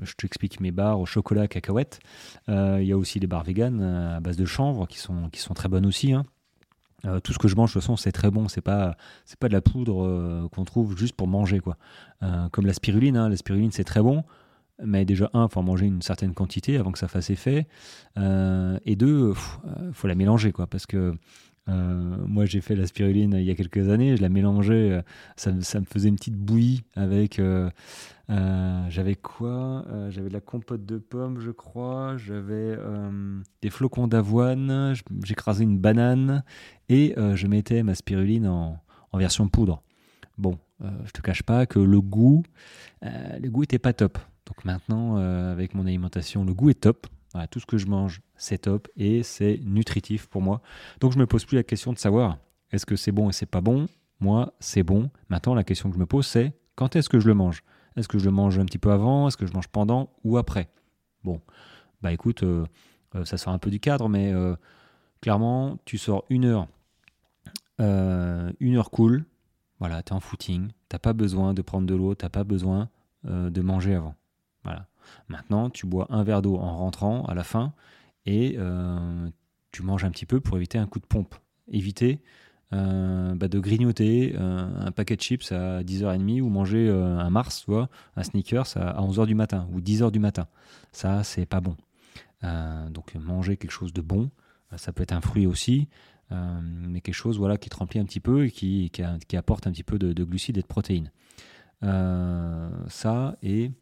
je 0.02 0.12
t'explique 0.14 0.60
mes 0.60 0.72
barres 0.72 0.98
au 1.00 1.06
chocolat 1.06 1.46
cacahuète. 1.48 2.00
Il 2.48 2.82
y 2.82 2.92
a 2.92 2.98
aussi 2.98 3.20
des 3.20 3.26
barres 3.26 3.44
véganes 3.44 3.82
à 3.82 4.20
base 4.20 4.36
de 4.36 4.44
chanvre 4.44 4.86
qui 4.86 4.98
sont, 4.98 5.28
qui 5.30 5.40
sont 5.40 5.54
très 5.54 5.68
bonnes 5.68 5.86
aussi. 5.86 6.12
Hein. 6.12 6.24
tout 7.22 7.32
ce 7.32 7.38
que 7.38 7.46
je 7.46 7.54
mange, 7.54 7.70
de 7.70 7.74
toute 7.74 7.82
façon, 7.82 7.96
c'est 7.96 8.12
très 8.12 8.30
bon. 8.30 8.48
C'est 8.48 8.62
pas, 8.62 8.96
c'est 9.24 9.38
pas 9.38 9.48
de 9.48 9.52
la 9.52 9.60
poudre 9.60 10.48
qu'on 10.48 10.64
trouve 10.64 10.98
juste 10.98 11.14
pour 11.14 11.28
manger, 11.28 11.60
quoi. 11.60 11.76
comme 12.50 12.66
la 12.66 12.74
spiruline. 12.74 13.16
Hein. 13.16 13.28
La 13.28 13.36
spiruline, 13.36 13.70
c'est 13.70 13.84
très 13.84 14.02
bon. 14.02 14.24
Mais 14.82 15.04
déjà, 15.04 15.30
un, 15.34 15.48
faut 15.48 15.60
en 15.60 15.62
manger 15.62 15.86
une 15.86 16.02
certaine 16.02 16.34
quantité 16.34 16.76
avant 16.78 16.90
que 16.90 16.98
ça 16.98 17.08
fasse 17.08 17.30
effet. 17.30 17.66
Euh, 18.18 18.78
et 18.84 18.96
deux, 18.96 19.30
euh, 19.30 19.92
faut 19.92 20.08
la 20.08 20.14
mélanger, 20.14 20.52
quoi, 20.52 20.66
parce 20.66 20.86
que 20.86 21.14
euh, 21.68 22.16
moi, 22.26 22.44
j'ai 22.44 22.60
fait 22.60 22.76
la 22.76 22.86
spiruline 22.86 23.34
il 23.34 23.44
y 23.44 23.50
a 23.50 23.54
quelques 23.54 23.88
années, 23.88 24.16
je 24.16 24.22
la 24.22 24.28
mélangeais, 24.28 25.02
ça, 25.36 25.50
ça 25.60 25.80
me 25.80 25.86
faisait 25.86 26.08
une 26.08 26.16
petite 26.16 26.36
bouillie 26.36 26.82
avec. 26.94 27.40
j'avais 28.28 29.16
quoi 29.16 29.84
J'avais 30.10 30.28
de 30.28 30.34
la 30.34 30.40
compote 30.40 30.84
de 30.84 30.98
pommes, 30.98 31.40
je 31.40 31.50
crois, 31.50 32.16
j'avais 32.16 32.76
des 33.62 33.70
flocons 33.70 34.08
d'avoine, 34.08 34.94
j'écrasais 35.24 35.64
une 35.64 35.78
banane 35.78 36.44
et 36.88 37.14
je 37.16 37.46
mettais 37.46 37.82
ma 37.82 37.94
spiruline 37.94 38.46
en, 38.46 38.78
en 39.12 39.18
version 39.18 39.48
poudre. 39.48 39.82
Bon, 40.36 40.58
je 40.80 41.10
te 41.12 41.22
cache 41.22 41.42
pas 41.42 41.66
que 41.66 41.78
le 41.78 42.00
goût, 42.00 42.42
le 43.02 43.48
goût 43.48 43.62
était 43.62 43.78
pas 43.78 43.92
top. 43.92 44.18
Donc 44.46 44.64
maintenant, 44.64 45.16
euh, 45.16 45.52
avec 45.52 45.74
mon 45.74 45.86
alimentation, 45.86 46.44
le 46.44 46.54
goût 46.54 46.70
est 46.70 46.80
top. 46.80 47.06
Tout 47.50 47.60
ce 47.60 47.66
que 47.66 47.78
je 47.78 47.86
mange, 47.86 48.20
c'est 48.36 48.58
top 48.58 48.88
et 48.96 49.22
c'est 49.22 49.60
nutritif 49.64 50.26
pour 50.28 50.40
moi. 50.40 50.62
Donc 51.00 51.12
je 51.12 51.18
me 51.18 51.26
pose 51.26 51.44
plus 51.44 51.56
la 51.56 51.64
question 51.64 51.92
de 51.92 51.98
savoir 51.98 52.38
est-ce 52.70 52.86
que 52.86 52.96
c'est 52.96 53.12
bon 53.12 53.28
et 53.28 53.32
c'est 53.32 53.46
pas 53.46 53.60
bon? 53.60 53.86
Moi, 54.20 54.54
c'est 54.60 54.82
bon. 54.82 55.10
Maintenant, 55.28 55.54
la 55.54 55.64
question 55.64 55.90
que 55.90 55.96
je 55.96 56.00
me 56.00 56.06
pose, 56.06 56.26
c'est 56.26 56.52
quand 56.76 56.96
est-ce 56.96 57.08
que 57.08 57.20
je 57.20 57.26
le 57.26 57.34
mange? 57.34 57.62
Est-ce 57.96 58.08
que 58.08 58.18
je 58.18 58.24
le 58.24 58.30
mange 58.30 58.58
un 58.58 58.64
petit 58.64 58.78
peu 58.78 58.90
avant? 58.92 59.28
Est-ce 59.28 59.36
que 59.36 59.46
je 59.46 59.52
mange 59.52 59.68
pendant 59.68 60.10
ou 60.24 60.38
après? 60.38 60.68
Bon, 61.24 61.40
bah 62.02 62.12
écoute, 62.12 62.42
euh, 62.42 62.66
euh, 63.14 63.24
ça 63.24 63.36
sort 63.36 63.52
un 63.52 63.58
peu 63.58 63.70
du 63.70 63.80
cadre, 63.80 64.08
mais 64.08 64.32
clairement, 65.20 65.78
tu 65.84 65.98
sors 65.98 66.24
une 66.30 66.44
heure, 66.44 66.68
une 67.78 68.76
heure 68.76 68.90
cool. 68.90 69.24
Voilà, 69.80 70.02
tu 70.02 70.12
es 70.12 70.16
en 70.16 70.20
footing, 70.20 70.68
t'as 70.88 70.98
pas 70.98 71.12
besoin 71.12 71.52
de 71.52 71.62
prendre 71.62 71.86
de 71.86 71.94
l'eau, 71.94 72.14
t'as 72.14 72.28
pas 72.28 72.44
besoin 72.44 72.88
de 73.24 73.60
manger 73.60 73.94
avant. 73.94 74.14
Maintenant, 75.28 75.70
tu 75.70 75.86
bois 75.86 76.06
un 76.10 76.22
verre 76.22 76.42
d'eau 76.42 76.56
en 76.56 76.76
rentrant 76.76 77.24
à 77.24 77.34
la 77.34 77.44
fin 77.44 77.72
et 78.26 78.56
euh, 78.58 79.28
tu 79.70 79.82
manges 79.82 80.04
un 80.04 80.10
petit 80.10 80.26
peu 80.26 80.40
pour 80.40 80.56
éviter 80.56 80.78
un 80.78 80.86
coup 80.86 80.98
de 80.98 81.06
pompe. 81.06 81.34
Éviter 81.68 82.20
euh, 82.72 83.34
bah, 83.34 83.48
de 83.48 83.58
grignoter 83.58 84.34
euh, 84.36 84.68
un 84.80 84.92
paquet 84.92 85.16
de 85.16 85.20
chips 85.20 85.52
à 85.52 85.82
10h30 85.82 86.40
ou 86.40 86.48
manger 86.48 86.90
un 86.90 87.30
Mars, 87.30 87.62
tu 87.64 87.70
vois, 87.70 87.88
un 88.16 88.22
sneakers 88.22 88.76
à 88.76 89.00
11h 89.00 89.26
du 89.26 89.34
matin 89.34 89.68
ou 89.72 89.80
10h 89.80 90.10
du 90.10 90.18
matin. 90.18 90.46
Ça, 90.92 91.22
c'est 91.24 91.46
pas 91.46 91.60
bon. 91.60 91.76
donc 92.90 93.14
manger 93.14 93.56
quelque 93.56 93.70
chose 93.70 93.92
de 93.92 94.02
bon, 94.02 94.30
ça 94.76 94.92
peut 94.92 95.02
être 95.02 95.12
un 95.12 95.20
fruit 95.20 95.46
aussi, 95.46 95.88
mais 96.30 97.00
quelque 97.00 97.14
chose 97.14 97.38
voilà, 97.38 97.56
qui 97.56 97.68
te 97.68 97.76
remplit 97.76 98.00
un 98.00 98.04
petit 98.04 98.20
peu 98.20 98.46
et 98.46 98.50
qui, 98.50 98.90
apporte 99.34 99.66
un 99.66 99.72
petit 99.72 99.82
peu 99.82 99.98
de, 99.98 100.12
de 100.12 100.24
glucides 100.24 100.58
et 100.58 100.62
de 100.62 100.66
protéines. 100.66 101.10
ça 101.80 103.36
et 103.42 103.72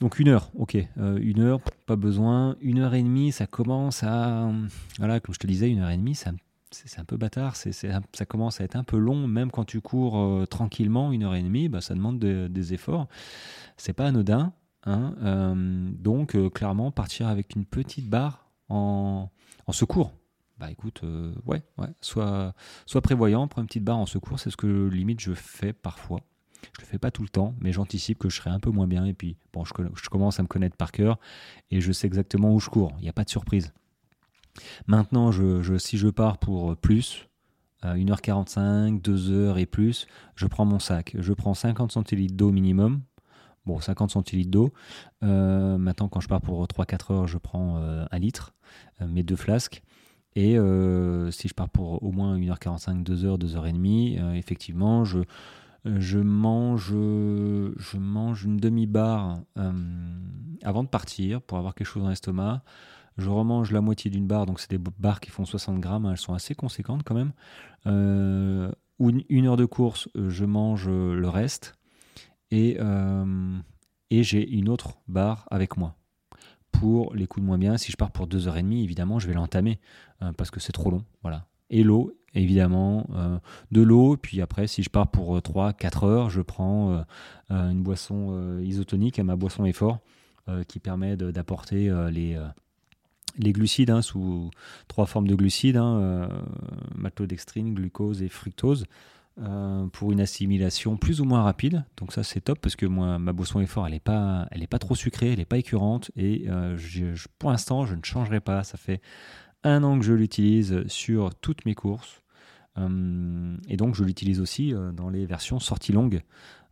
Donc 0.00 0.18
une 0.18 0.28
heure, 0.28 0.50
ok. 0.54 0.76
Euh, 0.98 1.18
une 1.20 1.40
heure, 1.40 1.60
pas 1.86 1.96
besoin. 1.96 2.56
Une 2.62 2.78
heure 2.78 2.94
et 2.94 3.02
demie, 3.02 3.32
ça 3.32 3.46
commence 3.46 4.02
à... 4.02 4.50
Voilà, 4.98 5.20
comme 5.20 5.34
je 5.34 5.38
te 5.38 5.46
disais, 5.46 5.70
une 5.70 5.80
heure 5.80 5.90
et 5.90 5.96
demie, 5.96 6.14
ça, 6.14 6.32
c'est 6.70 6.98
un 6.98 7.04
peu 7.04 7.18
bâtard. 7.18 7.54
C'est, 7.56 7.72
ça 7.72 8.26
commence 8.26 8.60
à 8.60 8.64
être 8.64 8.76
un 8.76 8.84
peu 8.84 8.96
long, 8.96 9.26
même 9.26 9.50
quand 9.50 9.64
tu 9.64 9.80
cours 9.82 10.18
euh, 10.18 10.46
tranquillement, 10.46 11.12
une 11.12 11.24
heure 11.24 11.34
et 11.34 11.42
demie, 11.42 11.68
bah, 11.68 11.82
ça 11.82 11.94
demande 11.94 12.18
des 12.18 12.74
efforts. 12.74 13.08
C'est 13.76 13.92
pas 13.92 14.06
anodin. 14.06 14.52
Hein, 14.84 15.14
euh, 15.20 15.90
donc 15.92 16.34
clairement, 16.54 16.90
partir 16.90 17.28
avec 17.28 17.54
une 17.54 17.66
petite 17.66 18.08
barre 18.08 18.48
en, 18.70 19.28
en 19.66 19.72
secours. 19.72 20.14
Bah 20.58 20.70
écoute, 20.70 21.02
ouais, 21.46 21.62
ouais, 21.78 21.88
sois, 22.02 22.54
sois 22.84 23.00
prévoyant, 23.00 23.48
prends 23.48 23.62
une 23.62 23.66
petite 23.66 23.84
barre 23.84 23.98
en 23.98 24.04
secours, 24.04 24.38
c'est 24.38 24.50
ce 24.50 24.58
que 24.58 24.88
limite 24.88 25.20
je 25.20 25.32
fais 25.32 25.72
parfois. 25.72 26.20
Je 26.76 26.80
le 26.82 26.86
fais 26.86 26.98
pas 26.98 27.10
tout 27.10 27.22
le 27.22 27.28
temps, 27.28 27.54
mais 27.60 27.72
j'anticipe 27.72 28.18
que 28.18 28.28
je 28.28 28.36
serai 28.36 28.50
un 28.50 28.60
peu 28.60 28.70
moins 28.70 28.86
bien. 28.86 29.04
Et 29.04 29.14
puis, 29.14 29.36
bon, 29.52 29.64
je, 29.64 29.72
commence 30.08 30.40
à 30.40 30.42
me 30.42 30.48
connaître 30.48 30.76
par 30.76 30.92
cœur 30.92 31.18
et 31.70 31.80
je 31.80 31.92
sais 31.92 32.06
exactement 32.06 32.54
où 32.54 32.60
je 32.60 32.70
cours. 32.70 32.92
Il 32.98 33.02
n'y 33.02 33.08
a 33.08 33.12
pas 33.12 33.24
de 33.24 33.30
surprise. 33.30 33.72
Maintenant, 34.86 35.30
je, 35.32 35.78
si 35.78 35.96
je 35.96 36.08
pars 36.08 36.38
pour 36.38 36.76
plus, 36.76 37.28
1h45, 37.82 39.00
2h 39.00 39.58
et 39.58 39.66
plus, 39.66 40.06
je 40.34 40.46
prends 40.46 40.64
mon 40.64 40.78
sac. 40.78 41.16
Je 41.18 41.32
prends 41.32 41.54
50 41.54 41.92
centilitres 41.92 42.34
d'eau 42.34 42.50
minimum. 42.50 43.02
Bon, 43.66 43.80
50 43.80 44.10
centilitres 44.10 44.50
d'eau. 44.50 44.72
Euh, 45.22 45.76
maintenant, 45.78 46.08
quand 46.08 46.20
je 46.20 46.28
pars 46.28 46.40
pour 46.40 46.64
3-4 46.66 47.12
heures, 47.12 47.26
je 47.26 47.38
prends 47.38 47.76
euh, 47.76 48.04
un 48.10 48.18
litre, 48.18 48.54
euh, 49.00 49.06
mes 49.06 49.22
deux 49.22 49.36
flasques. 49.36 49.82
Et 50.36 50.56
si 51.32 51.48
je 51.48 51.54
pars 51.54 51.68
pour 51.68 52.04
au 52.04 52.12
moins 52.12 52.38
1h45, 52.38 53.04
2h, 53.04 53.36
2h30, 53.36 54.34
effectivement, 54.36 55.04
je, 55.04 55.18
je 55.84 56.18
mange, 56.18 56.90
je 56.90 57.96
mange 57.96 58.44
une 58.44 58.58
demi-barre 58.58 59.40
euh, 59.58 59.72
avant 60.62 60.84
de 60.84 60.88
partir 60.88 61.40
pour 61.40 61.58
avoir 61.58 61.74
quelque 61.74 61.86
chose 61.86 62.02
dans 62.02 62.10
l'estomac. 62.10 62.62
Je 63.16 63.28
remange 63.28 63.72
la 63.72 63.80
moitié 63.80 64.10
d'une 64.10 64.26
barre, 64.26 64.46
donc 64.46 64.60
c'est 64.60 64.70
des 64.70 64.78
barres 64.78 65.20
qui 65.20 65.30
font 65.30 65.44
60 65.44 65.80
grammes, 65.80 66.06
hein, 66.06 66.12
elles 66.12 66.18
sont 66.18 66.34
assez 66.34 66.54
conséquentes 66.54 67.02
quand 67.04 67.14
même. 67.14 67.32
Euh, 67.86 68.70
une, 68.98 69.46
heure 69.46 69.56
de 69.56 69.64
course, 69.64 70.08
je 70.14 70.44
mange 70.44 70.88
le 70.88 71.28
reste 71.28 71.74
et, 72.50 72.76
euh, 72.78 73.58
et 74.10 74.22
j'ai 74.22 74.48
une 74.48 74.68
autre 74.68 74.98
barre 75.08 75.46
avec 75.50 75.78
moi 75.78 75.96
pour 76.70 77.14
les 77.14 77.26
coups 77.26 77.42
de 77.42 77.46
moins 77.46 77.58
bien. 77.58 77.78
Si 77.78 77.90
je 77.90 77.96
pars 77.96 78.10
pour 78.10 78.26
2h30, 78.26 78.82
évidemment, 78.82 79.18
je 79.18 79.26
vais 79.26 79.34
l'entamer 79.34 79.80
parce 80.36 80.50
que 80.50 80.60
c'est 80.60 80.72
trop 80.72 80.90
long. 80.90 81.04
Voilà. 81.22 81.46
Et 81.70 81.82
l'eau, 81.82 82.12
évidemment, 82.34 83.08
euh, 83.14 83.38
de 83.72 83.82
l'eau. 83.82 84.16
Puis 84.16 84.40
après, 84.40 84.66
si 84.66 84.82
je 84.82 84.90
pars 84.90 85.08
pour 85.08 85.38
3-4 85.38 86.04
euh, 86.04 86.08
heures, 86.08 86.30
je 86.30 86.42
prends 86.42 87.04
euh, 87.50 87.70
une 87.70 87.82
boisson 87.82 88.60
isotonique 88.62 89.18
à 89.18 89.24
ma 89.24 89.36
boisson 89.36 89.64
effort 89.64 89.98
qui 90.66 90.80
permet 90.80 91.16
d'apporter 91.16 91.88
les, 92.10 92.36
les 93.38 93.52
glucides 93.52 93.90
hein, 93.90 94.02
sous 94.02 94.50
trois 94.88 95.06
formes 95.06 95.28
de 95.28 95.36
glucides, 95.36 95.76
hein, 95.76 96.28
maltodextrine, 96.96 97.72
glucose 97.72 98.20
et 98.20 98.28
fructose. 98.28 98.86
pour 99.92 100.10
une 100.10 100.20
assimilation 100.20 100.96
plus 100.96 101.20
ou 101.20 101.24
moins 101.24 101.42
rapide. 101.42 101.84
Donc 101.98 102.12
ça 102.12 102.24
c'est 102.24 102.40
top 102.40 102.58
parce 102.58 102.74
que 102.74 102.86
moi 102.86 103.20
ma 103.20 103.32
boisson 103.32 103.60
effort 103.60 103.86
elle 103.86 103.92
n'est 103.92 104.00
pas 104.00 104.48
elle 104.50 104.64
est 104.64 104.66
pas 104.66 104.80
trop 104.80 104.96
sucrée, 104.96 105.30
elle 105.32 105.38
n'est 105.38 105.44
pas 105.44 105.58
écœurante 105.58 106.10
et 106.16 106.48
pour 107.38 107.52
l'instant 107.52 107.86
je 107.86 107.94
ne 107.94 108.02
changerai 108.02 108.40
pas. 108.40 108.64
Ça 108.64 108.76
fait 108.76 109.00
un 109.64 109.82
an 109.82 109.98
que 109.98 110.04
je 110.04 110.12
l'utilise 110.12 110.86
sur 110.88 111.34
toutes 111.34 111.64
mes 111.64 111.74
courses. 111.74 112.22
Euh, 112.78 113.56
et 113.68 113.76
donc 113.76 113.94
je 113.94 114.04
l'utilise 114.04 114.40
aussi 114.40 114.72
euh, 114.72 114.92
dans 114.92 115.08
les 115.08 115.26
versions 115.26 115.58
sorties 115.58 115.92
longues, 115.92 116.22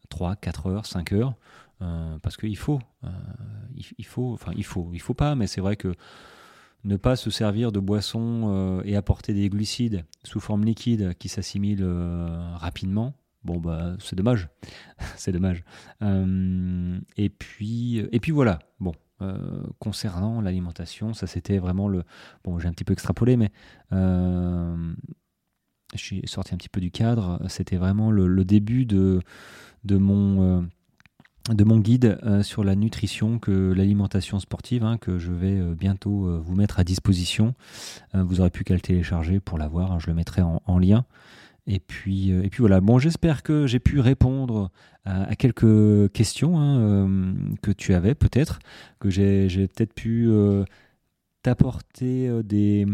3, 0.09 0.37
4 0.37 0.67
heures, 0.67 0.87
5 0.87 1.13
heures, 1.13 1.35
euh, 1.83 2.19
parce 2.23 2.37
qu'il 2.37 2.57
faut, 2.57 2.81
il, 3.99 4.07
faut, 4.07 4.33
enfin 4.33 4.53
il 4.57 4.65
faut, 4.65 4.91
il 4.93 5.01
faut 5.01 5.15
pas, 5.15 5.35
mais 5.35 5.47
c'est 5.47 5.61
vrai 5.61 5.77
que 5.77 5.95
ne 6.85 6.97
pas 6.97 7.17
se 7.17 7.31
servir 7.31 7.73
de 7.73 7.81
boissons 7.81 8.81
et 8.85 8.97
apporter 8.97 9.35
des 9.35 9.49
glucides 9.49 10.05
sous 10.23 10.41
forme 10.41 10.65
liquide 10.65 11.15
qui 11.19 11.29
s'assimilent 11.29 11.85
rapidement, 12.55 13.15
bon 13.45 13.59
bah 13.59 13.97
c'est 13.99 14.17
dommage, 14.17 14.49
c'est 15.17 15.33
dommage. 15.33 15.65
et 17.17 17.29
puis 17.29 17.99
et 17.99 18.21
puis 18.21 18.33
voilà, 18.33 18.61
bon. 18.81 18.93
Concernant 19.79 20.41
l'alimentation, 20.41 21.15
ça 21.15 21.27
c'était 21.27 21.59
vraiment 21.59 21.89
le. 21.89 22.05
Bon, 22.45 22.59
j'ai 22.59 22.69
un 22.69 22.73
petit 22.73 22.85
peu 22.85 22.93
extrapolé, 22.93 23.37
mais 23.37 23.51
je 25.95 26.01
suis 26.01 26.23
sorti 26.27 26.55
un 26.55 26.59
petit 26.59 26.69
peu 26.69 26.81
du 26.81 26.91
cadre. 26.91 27.41
C'était 27.49 27.77
vraiment 27.77 28.11
le, 28.11 28.45
début 28.45 28.85
de, 28.85 29.21
de, 29.85 29.97
mon, 29.97 30.43
euh, 30.43 30.63
de 31.55 31.65
mon 31.65 31.79
guide 31.79 32.19
euh, 32.25 32.43
sur 32.43 32.65
la 32.65 32.75
nutrition, 32.75 33.39
que 33.39 33.73
l'alimentation 33.73 34.39
sportive, 34.41 34.85
hein, 34.85 34.99
que 34.99 35.19
je 35.19 35.33
vais 35.33 35.59
euh, 35.59 35.75
bientôt 35.75 36.41
vous 36.43 36.55
mettre 36.55 36.79
à 36.79 36.85
disposition. 36.85 37.55
vous 38.15 38.41
aurez 38.41 38.51
pu 38.51 38.65
qu'à 38.65 38.75
le 38.75 38.81
télécharger 38.81 39.41
pour 39.41 39.59
l'avoir. 39.59 39.93
Hein, 39.93 39.99
je 39.99 40.09
le 40.09 40.15
mettrai 40.15 40.43
en, 40.43 40.79
lien. 40.79 41.05
Et 41.69 41.81
puis, 41.81 42.31
et 42.31 42.49
puis 42.49 42.61
voilà. 42.61 42.81
Bon, 42.81 42.99
j'espère 42.99 43.43
que 43.43 43.67
j'ai 43.67 43.79
pu 43.79 44.01
répondre 44.01 44.71
à, 45.05 45.37
quelques 45.37 46.11
questions 46.13 46.59
hein, 46.59 47.35
que 47.63 47.71
tu 47.71 47.93
avais 47.93 48.15
peut-être, 48.15 48.59
que 48.99 49.11
j'ai 49.11 49.69
peut-être 49.69 49.93
pu 49.93 50.29
t'apporter 51.43 52.43
des 52.43 52.87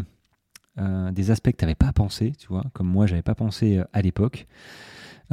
euh, 0.78 1.12
aspects 1.28 1.52
que 1.52 1.56
tu 1.56 1.64
n'avais 1.64 1.74
pas 1.74 1.92
pensé, 1.92 2.32
tu 2.38 2.48
vois, 2.48 2.64
comme 2.72 2.88
moi, 2.88 3.06
j'avais 3.06 3.22
pas 3.22 3.34
pensé 3.34 3.78
euh, 3.78 3.84
à 3.92 4.02
l'époque. 4.02 4.46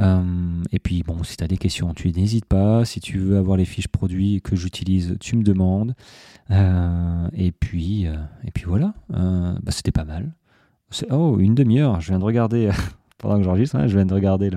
Euh, 0.00 0.62
et 0.70 0.78
puis, 0.78 1.02
bon, 1.02 1.22
si 1.22 1.36
tu 1.36 1.44
as 1.44 1.48
des 1.48 1.58
questions, 1.58 1.92
tu 1.94 2.10
n'hésites 2.12 2.46
pas. 2.46 2.84
Si 2.84 3.00
tu 3.00 3.18
veux 3.18 3.36
avoir 3.36 3.56
les 3.56 3.64
fiches 3.64 3.88
produits 3.88 4.40
que 4.40 4.56
j'utilise, 4.56 5.16
tu 5.20 5.36
me 5.36 5.42
demandes. 5.42 5.94
et, 6.50 7.52
puis, 7.52 8.04
et 8.04 8.50
puis 8.52 8.64
voilà, 8.66 8.94
bah, 9.08 9.70
c'était 9.70 9.92
pas 9.92 10.04
mal. 10.04 10.32
Oh, 11.10 11.38
une 11.38 11.54
demi-heure, 11.54 12.00
je 12.00 12.08
viens 12.08 12.18
de 12.18 12.24
regarder 12.24 12.70
pendant 13.22 13.38
que 13.38 13.44
j'enregistre, 13.44 13.76
hein, 13.76 13.86
je 13.86 13.96
viens 13.96 14.04
de 14.04 14.12
regarder 14.12 14.50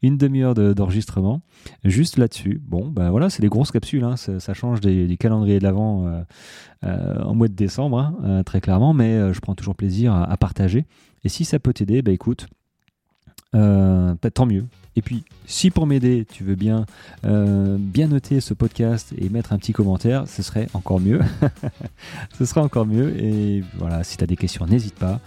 une 0.00 0.16
demi-heure 0.16 0.54
d'enregistrement 0.54 1.42
juste 1.84 2.16
là-dessus. 2.16 2.62
Bon, 2.64 2.88
ben 2.88 3.10
voilà, 3.10 3.28
c'est 3.28 3.42
des 3.42 3.48
grosses 3.48 3.72
capsules, 3.72 4.04
hein, 4.04 4.16
ça, 4.16 4.54
change 4.54 4.80
du 4.80 5.18
calendrier 5.18 5.58
de 5.58 5.64
l'avant 5.64 6.06
euh, 6.06 6.22
euh, 6.84 7.22
en 7.22 7.34
mois 7.34 7.48
de 7.48 7.54
décembre, 7.54 7.98
hein, 7.98 8.16
euh, 8.24 8.42
très 8.42 8.60
clairement, 8.60 8.94
mais 8.94 9.34
je 9.34 9.40
prends 9.40 9.54
toujours 9.54 9.74
plaisir 9.74 10.14
à, 10.14 10.36
partager. 10.36 10.86
Et 11.24 11.28
si 11.28 11.44
ça 11.44 11.58
peut 11.58 11.72
t'aider, 11.72 12.00
ben 12.00 12.14
écoute, 12.14 12.46
tant 13.52 14.46
mieux. 14.46 14.64
Et 14.94 15.00
puis, 15.00 15.24
si 15.46 15.70
pour 15.70 15.86
m'aider, 15.86 16.26
tu 16.30 16.44
veux 16.44 16.54
bien 16.54 16.84
bien 17.22 18.08
noter 18.08 18.40
ce 18.40 18.54
podcast 18.54 19.12
et 19.16 19.28
mettre 19.28 19.52
un 19.52 19.58
petit 19.58 19.72
commentaire, 19.72 20.24
ce 20.26 20.42
serait 20.42 20.68
encore 20.74 21.00
mieux. 21.00 21.20
ce 22.38 22.44
serait 22.44 22.60
encore 22.60 22.86
mieux. 22.86 23.16
Et 23.18 23.62
voilà, 23.78 24.04
si 24.04 24.16
tu 24.16 24.24
as 24.24 24.26
des 24.26 24.36
questions, 24.36 24.66
n'hésite 24.66 24.94
pas. 24.94 25.20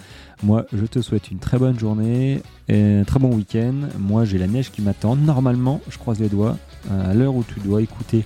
Moi, 0.43 0.65
je 0.73 0.85
te 0.85 1.01
souhaite 1.01 1.31
une 1.31 1.39
très 1.39 1.57
bonne 1.57 1.79
journée 1.79 2.41
et 2.67 2.99
un 2.99 3.03
très 3.03 3.19
bon 3.19 3.33
week-end. 3.33 3.73
Moi, 3.97 4.25
j'ai 4.25 4.37
la 4.37 4.47
neige 4.47 4.71
qui 4.71 4.81
m'attend. 4.81 5.15
Normalement, 5.15 5.81
je 5.89 5.97
croise 5.97 6.19
les 6.19 6.29
doigts, 6.29 6.57
à 6.89 7.13
l'heure 7.13 7.35
où 7.35 7.43
tu 7.43 7.59
dois 7.59 7.81
écouter 7.81 8.25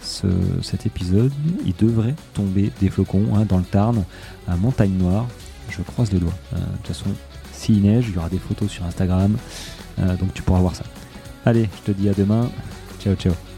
cet 0.00 0.86
épisode, 0.86 1.32
il 1.66 1.74
devrait 1.76 2.14
tomber 2.34 2.70
des 2.80 2.88
flocons 2.88 3.34
hein, 3.34 3.44
dans 3.46 3.58
le 3.58 3.64
Tarn, 3.64 4.04
à 4.48 4.56
Montagne 4.56 4.92
Noire. 4.92 5.26
Je 5.68 5.82
croise 5.82 6.10
les 6.12 6.18
doigts. 6.18 6.34
Euh, 6.54 6.56
de 6.56 6.76
toute 6.78 6.88
façon, 6.88 7.10
s'il 7.60 7.82
neige, 7.82 8.06
il 8.08 8.14
y 8.14 8.18
aura 8.18 8.30
des 8.30 8.38
photos 8.38 8.70
sur 8.70 8.84
Instagram, 8.84 9.36
euh, 9.98 10.16
donc 10.16 10.32
tu 10.32 10.42
pourras 10.42 10.60
voir 10.60 10.74
ça. 10.74 10.84
Allez, 11.44 11.68
je 11.76 11.92
te 11.92 11.96
dis 11.98 12.08
à 12.08 12.14
demain. 12.14 12.50
Ciao, 13.00 13.14
ciao. 13.14 13.49